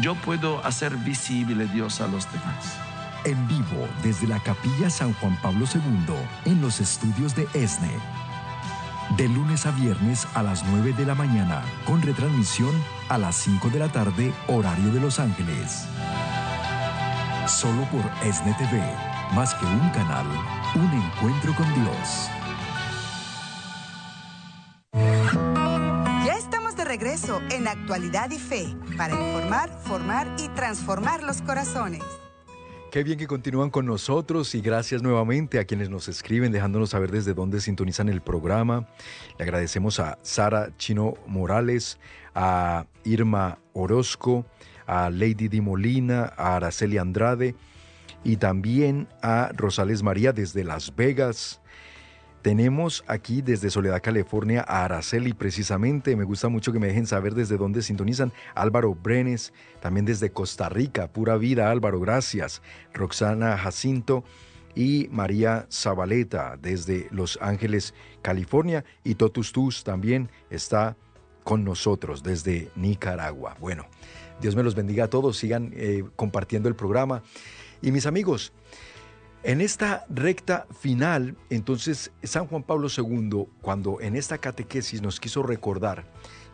[0.00, 2.76] yo puedo hacer visible Dios a los demás.
[3.24, 6.14] En vivo desde la Capilla San Juan Pablo II
[6.44, 7.98] en los estudios de ESNE.
[9.16, 12.72] De lunes a viernes a las 9 de la mañana, con retransmisión
[13.08, 15.86] a las 5 de la tarde, horario de Los Ángeles.
[17.46, 18.82] Solo por ESNE TV,
[19.34, 20.26] más que un canal,
[20.74, 22.30] un encuentro con Dios.
[27.50, 32.02] En Actualidad y Fe para informar, formar y transformar los corazones.
[32.90, 37.12] Qué bien que continúan con nosotros y gracias nuevamente a quienes nos escriben dejándonos saber
[37.12, 38.88] desde dónde sintonizan el programa.
[39.38, 41.98] Le agradecemos a Sara Chino Morales,
[42.34, 44.44] a Irma Orozco,
[44.86, 47.54] a Lady Di Molina, a Araceli Andrade
[48.24, 51.61] y también a Rosales María desde Las Vegas.
[52.42, 56.16] Tenemos aquí desde Soledad, California, a Araceli precisamente.
[56.16, 58.32] Me gusta mucho que me dejen saber desde dónde sintonizan.
[58.56, 61.06] Álvaro Brenes, también desde Costa Rica.
[61.06, 62.60] Pura vida, Álvaro, gracias.
[62.92, 64.24] Roxana Jacinto
[64.74, 68.84] y María Zabaleta desde Los Ángeles, California.
[69.04, 70.96] Y Totus Tus también está
[71.44, 73.56] con nosotros desde Nicaragua.
[73.60, 73.86] Bueno,
[74.40, 75.36] Dios me los bendiga a todos.
[75.36, 77.22] Sigan eh, compartiendo el programa.
[77.82, 78.52] Y mis amigos,
[79.44, 85.42] en esta recta final, entonces, San Juan Pablo II, cuando en esta catequesis nos quiso
[85.42, 86.04] recordar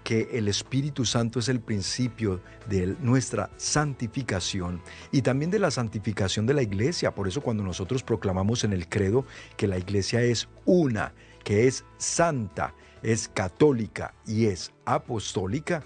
[0.04, 4.80] que el Espíritu Santo es el principio de nuestra santificación
[5.12, 7.14] y también de la santificación de la iglesia.
[7.14, 9.26] Por eso cuando nosotros proclamamos en el credo
[9.58, 11.12] que la iglesia es una,
[11.44, 15.82] que es santa, es católica y es apostólica,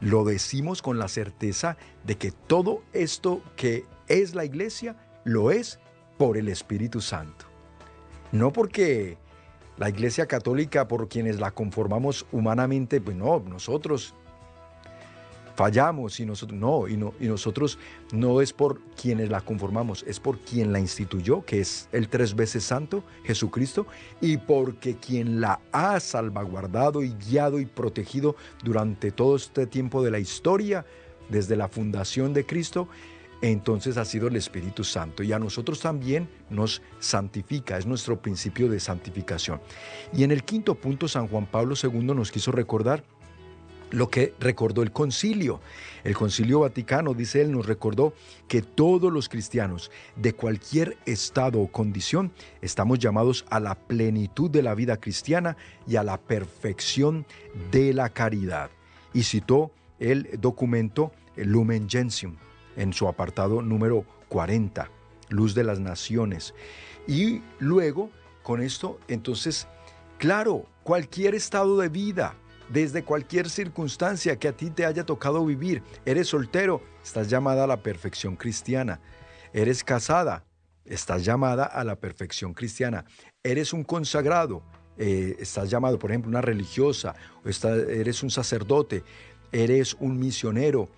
[0.00, 5.78] lo decimos con la certeza de que todo esto que es la iglesia, lo es
[6.18, 7.46] por el Espíritu Santo.
[8.32, 9.16] No porque
[9.78, 14.14] la Iglesia Católica, por quienes la conformamos humanamente, pues no, nosotros
[15.54, 17.78] fallamos y nosotros no, y y nosotros
[18.12, 22.36] no es por quienes la conformamos, es por quien la instituyó, que es el tres
[22.36, 23.86] veces santo, Jesucristo,
[24.20, 30.12] y porque quien la ha salvaguardado y guiado y protegido durante todo este tiempo de
[30.12, 30.84] la historia,
[31.28, 32.88] desde la fundación de Cristo,
[33.40, 38.68] entonces ha sido el Espíritu Santo y a nosotros también nos santifica, es nuestro principio
[38.68, 39.60] de santificación.
[40.12, 43.04] Y en el quinto punto, San Juan Pablo II nos quiso recordar
[43.90, 45.60] lo que recordó el concilio.
[46.04, 48.12] El concilio vaticano, dice él, nos recordó
[48.46, 54.62] que todos los cristianos de cualquier estado o condición estamos llamados a la plenitud de
[54.62, 57.26] la vida cristiana y a la perfección
[57.70, 58.70] de la caridad.
[59.12, 62.36] Y citó el documento Lumen Gentium,
[62.78, 64.90] en su apartado número 40,
[65.28, 66.54] Luz de las Naciones.
[67.06, 68.10] Y luego,
[68.42, 69.66] con esto, entonces,
[70.16, 72.34] claro, cualquier estado de vida,
[72.70, 77.66] desde cualquier circunstancia que a ti te haya tocado vivir, eres soltero, estás llamada a
[77.66, 79.00] la perfección cristiana.
[79.52, 80.44] Eres casada,
[80.84, 83.04] estás llamada a la perfección cristiana.
[83.42, 84.62] Eres un consagrado,
[84.98, 87.14] eh, estás llamado, por ejemplo, una religiosa,
[87.44, 89.02] o eres un sacerdote,
[89.50, 90.88] eres un misionero,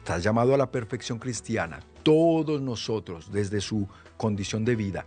[0.00, 3.86] Estás llamado a la perfección cristiana, todos nosotros, desde su
[4.16, 5.04] condición de vida.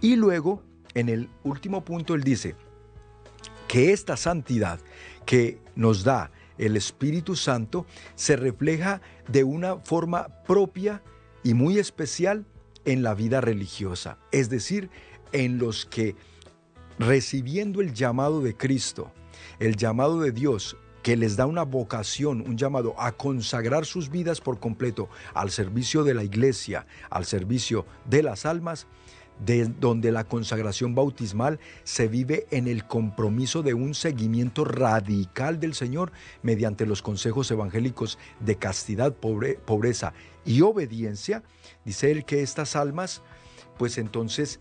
[0.00, 0.62] Y luego,
[0.94, 2.56] en el último punto, él dice
[3.68, 4.80] que esta santidad
[5.26, 7.84] que nos da el Espíritu Santo
[8.14, 11.02] se refleja de una forma propia
[11.44, 12.46] y muy especial
[12.86, 14.88] en la vida religiosa, es decir,
[15.32, 16.16] en los que
[16.98, 19.12] recibiendo el llamado de Cristo,
[19.58, 24.40] el llamado de Dios que les da una vocación, un llamado a consagrar sus vidas
[24.40, 28.86] por completo al servicio de la iglesia, al servicio de las almas,
[29.44, 35.74] de donde la consagración bautismal se vive en el compromiso de un seguimiento radical del
[35.74, 40.12] Señor mediante los consejos evangélicos de castidad, pobreza
[40.44, 41.42] y obediencia,
[41.84, 43.22] dice él que estas almas,
[43.78, 44.60] pues entonces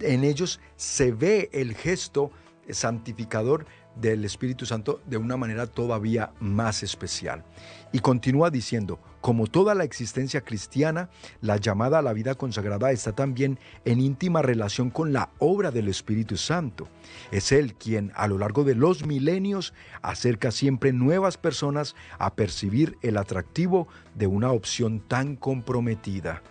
[0.00, 2.30] en ellos se ve el gesto
[2.68, 3.64] santificador
[3.96, 7.44] del Espíritu Santo de una manera todavía más especial.
[7.92, 11.10] Y continúa diciendo, como toda la existencia cristiana,
[11.40, 15.88] la llamada a la vida consagrada está también en íntima relación con la obra del
[15.88, 16.88] Espíritu Santo.
[17.30, 22.96] Es Él quien a lo largo de los milenios acerca siempre nuevas personas a percibir
[23.02, 26.42] el atractivo de una opción tan comprometida.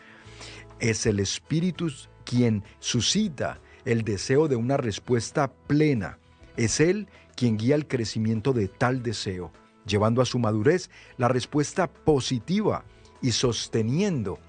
[0.79, 1.89] Es el Espíritu
[2.23, 6.19] quien suscita el deseo de una respuesta plena.
[6.57, 7.07] Es Él
[7.39, 9.53] quien guía el crecimiento de tal deseo,
[9.85, 12.83] llevando a su madurez la respuesta positiva
[13.21, 14.39] y sosteniendo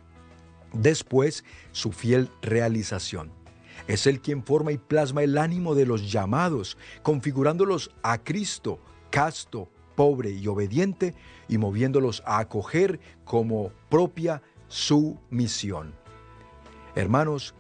[0.72, 3.30] después su fiel realización.
[3.86, 8.80] Es Él quien forma y plasma el ánimo de los llamados, configurándolos a Cristo,
[9.11, 11.14] casto, pobre y obediente,
[11.47, 15.95] y moviéndolos a acoger como propia su misión.
[16.97, 17.55] Hermanos,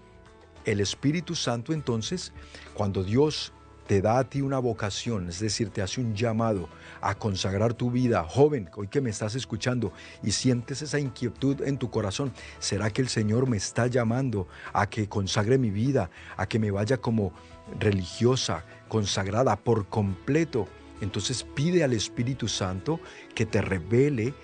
[0.64, 2.32] el Espíritu Santo entonces,
[2.74, 3.52] cuando Dios
[3.90, 6.68] te da a ti una vocación, es decir, te hace un llamado
[7.00, 8.22] a consagrar tu vida.
[8.22, 13.02] Joven, hoy que me estás escuchando y sientes esa inquietud en tu corazón, ¿será que
[13.02, 17.32] el Señor me está llamando a que consagre mi vida, a que me vaya como
[17.80, 20.68] religiosa, consagrada por completo?
[21.00, 23.00] Entonces pide al Espíritu Santo
[23.34, 24.34] que te revele,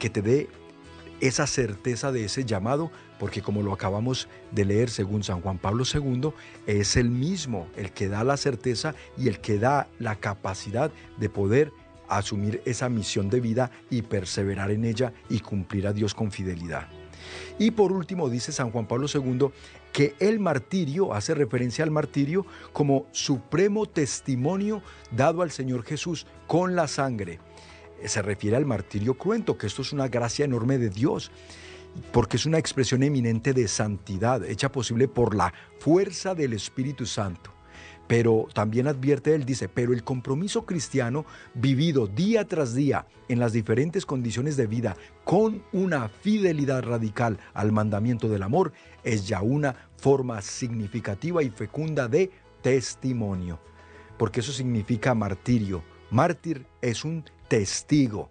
[0.00, 0.48] que te dé
[1.20, 5.84] esa certeza de ese llamado, porque como lo acabamos de leer según San Juan Pablo
[5.92, 6.30] II,
[6.66, 11.28] es el mismo el que da la certeza y el que da la capacidad de
[11.28, 11.72] poder
[12.08, 16.88] asumir esa misión de vida y perseverar en ella y cumplir a Dios con fidelidad.
[17.58, 19.50] Y por último dice San Juan Pablo II
[19.92, 26.76] que el martirio hace referencia al martirio como supremo testimonio dado al Señor Jesús con
[26.76, 27.40] la sangre.
[28.04, 31.30] Se refiere al martirio cruento, que esto es una gracia enorme de Dios,
[32.12, 37.52] porque es una expresión eminente de santidad, hecha posible por la fuerza del Espíritu Santo.
[38.06, 43.52] Pero también advierte él, dice, pero el compromiso cristiano vivido día tras día en las
[43.52, 48.72] diferentes condiciones de vida con una fidelidad radical al mandamiento del amor
[49.04, 52.30] es ya una forma significativa y fecunda de
[52.62, 53.60] testimonio.
[54.16, 55.84] Porque eso significa martirio.
[56.10, 58.30] Mártir es un testigo.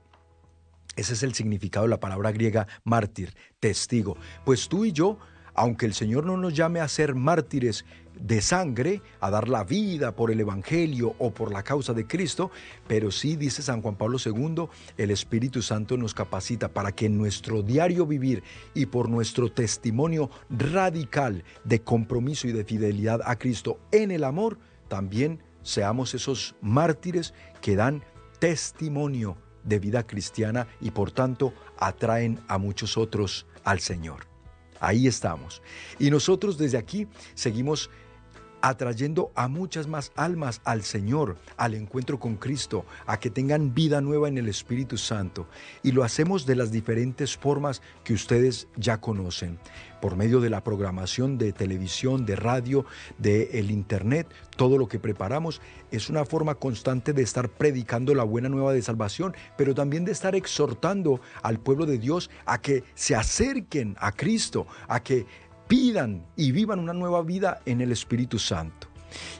[0.95, 4.17] Ese es el significado de la palabra griega mártir, testigo.
[4.45, 5.19] Pues tú y yo,
[5.53, 7.85] aunque el Señor no nos llame a ser mártires
[8.19, 12.51] de sangre, a dar la vida por el Evangelio o por la causa de Cristo,
[12.87, 17.17] pero sí, dice San Juan Pablo II, el Espíritu Santo nos capacita para que en
[17.17, 18.43] nuestro diario vivir
[18.73, 24.57] y por nuestro testimonio radical de compromiso y de fidelidad a Cristo en el amor,
[24.87, 28.03] también seamos esos mártires que dan
[28.39, 34.27] testimonio de vida cristiana y por tanto atraen a muchos otros al Señor.
[34.79, 35.61] Ahí estamos.
[35.99, 37.89] Y nosotros desde aquí seguimos
[38.67, 44.01] atrayendo a muchas más almas al Señor, al encuentro con Cristo, a que tengan vida
[44.01, 45.47] nueva en el Espíritu Santo.
[45.83, 49.57] Y lo hacemos de las diferentes formas que ustedes ya conocen,
[50.01, 52.85] por medio de la programación de televisión, de radio,
[53.17, 55.61] de el internet, todo lo que preparamos
[55.91, 60.11] es una forma constante de estar predicando la buena nueva de salvación, pero también de
[60.11, 65.25] estar exhortando al pueblo de Dios a que se acerquen a Cristo, a que
[65.67, 68.87] pidan y vivan una nueva vida en el Espíritu Santo.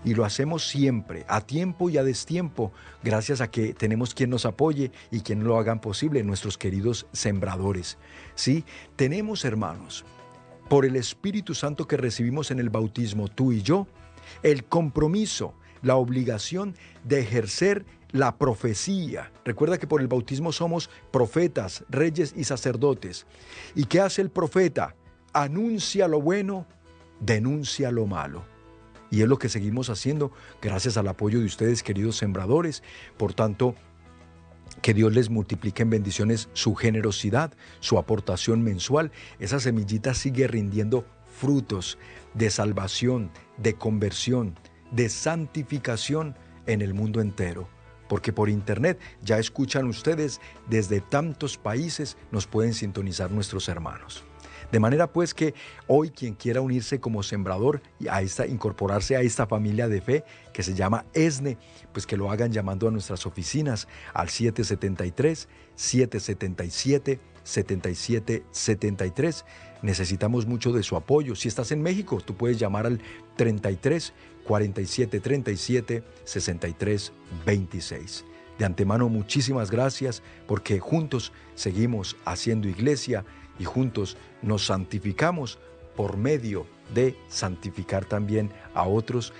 [0.05, 2.71] Y lo hacemos siempre, a tiempo y a destiempo,
[3.03, 7.97] gracias a que tenemos quien nos apoye y quien lo hagan posible, nuestros queridos sembradores.
[8.35, 8.63] Sí,
[8.95, 10.05] tenemos hermanos,
[10.69, 13.87] por el Espíritu Santo que recibimos en el bautismo, tú y yo,
[14.43, 19.31] el compromiso, la obligación de ejercer la profecía.
[19.45, 23.25] Recuerda que por el bautismo somos profetas, reyes y sacerdotes.
[23.75, 24.95] ¿Y qué hace el profeta?
[25.33, 26.65] Anuncia lo bueno,
[27.19, 28.43] denuncia lo malo.
[29.09, 32.83] Y es lo que seguimos haciendo gracias al apoyo de ustedes, queridos sembradores.
[33.17, 33.75] Por tanto,
[34.81, 39.11] que Dios les multiplique en bendiciones su generosidad, su aportación mensual.
[39.39, 41.05] Esa semillita sigue rindiendo
[41.39, 41.97] frutos
[42.33, 44.55] de salvación, de conversión,
[44.91, 47.69] de santificación en el mundo entero.
[48.07, 54.23] Porque por internet ya escuchan ustedes desde tantos países, nos pueden sintonizar nuestros hermanos.
[54.71, 55.53] De manera pues que
[55.87, 60.23] hoy quien quiera unirse como sembrador y a esta, incorporarse a esta familia de fe
[60.53, 61.57] que se llama ESNE,
[61.93, 69.45] pues que lo hagan llamando a nuestras oficinas al 773 777 7773.
[69.81, 71.35] Necesitamos mucho de su apoyo.
[71.35, 72.99] Si estás en México, tú puedes llamar al
[73.37, 74.13] 33
[74.45, 77.13] 47 37 63
[77.45, 78.25] 26.
[78.59, 83.23] De antemano, muchísimas gracias porque juntos seguimos haciendo iglesia
[83.59, 85.59] y juntos nos santificamos
[85.95, 89.33] por medio de santificar también a otros,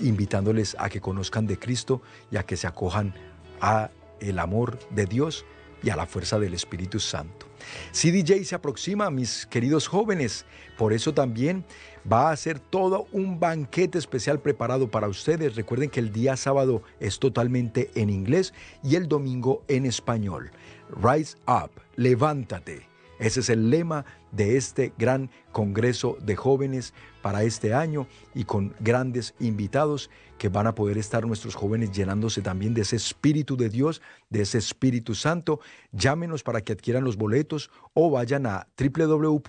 [0.00, 3.14] invitándoles a que conozcan de Cristo y a que se acojan
[3.60, 3.90] a
[4.20, 5.44] el amor de Dios
[5.82, 7.46] y a la fuerza del Espíritu Santo.
[7.92, 10.44] CDJ se aproxima, mis queridos jóvenes,
[10.76, 11.64] por eso también
[12.10, 15.54] va a ser todo un banquete especial preparado para ustedes.
[15.54, 20.50] Recuerden que el día sábado es totalmente en inglés y el domingo en español.
[20.90, 22.88] Rise up, levántate
[23.18, 28.74] ese es el lema de este gran Congreso de Jóvenes para este año y con
[28.80, 30.08] grandes invitados
[30.38, 34.00] que van a poder estar nuestros jóvenes llenándose también de ese Espíritu de Dios,
[34.30, 35.58] de ese Espíritu Santo.
[35.90, 39.48] Llámenos para que adquieran los boletos o vayan a www.cdjesne.com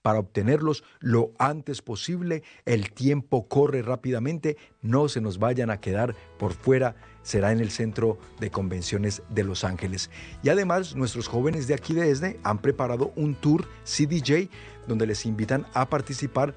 [0.00, 2.44] para obtenerlos lo antes posible.
[2.64, 7.70] El tiempo corre rápidamente, no se nos vayan a quedar por fuera será en el
[7.70, 10.10] Centro de Convenciones de Los Ángeles.
[10.42, 14.48] Y además, nuestros jóvenes de aquí de ESNE han preparado un tour CDJ
[14.86, 16.54] donde les invitan a participar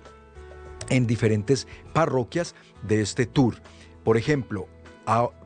[0.89, 3.55] en diferentes parroquias de este tour.
[4.03, 4.67] Por ejemplo,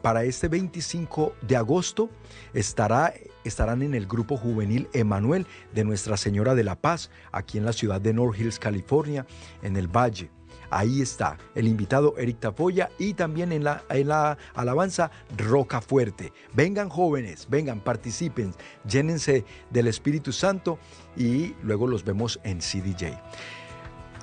[0.02, 2.10] para este 25 de agosto
[2.54, 3.14] estará,
[3.44, 7.74] estarán en el grupo juvenil Emanuel de Nuestra Señora de la Paz, aquí en la
[7.74, 9.26] ciudad de North Hills, California,
[9.62, 10.30] en el Valle.
[10.70, 16.32] Ahí está el invitado Eric Tafoya y también en la, en la alabanza Roca Fuerte.
[16.53, 18.53] Vengan jóvenes, vengan, participen,
[18.88, 20.80] llénense del Espíritu Santo
[21.15, 23.17] y luego los vemos en CDJ.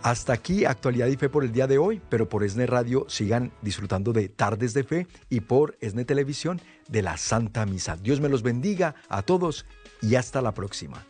[0.02, 3.50] Hasta aquí actualidad y fe por el día de hoy, pero por ESNE Radio sigan
[3.60, 7.96] disfrutando de Tardes de Fe y por ESNE Televisión de la Santa Misa.
[7.96, 9.66] Dios me los bendiga a todos
[10.00, 11.04] y hasta la próxima.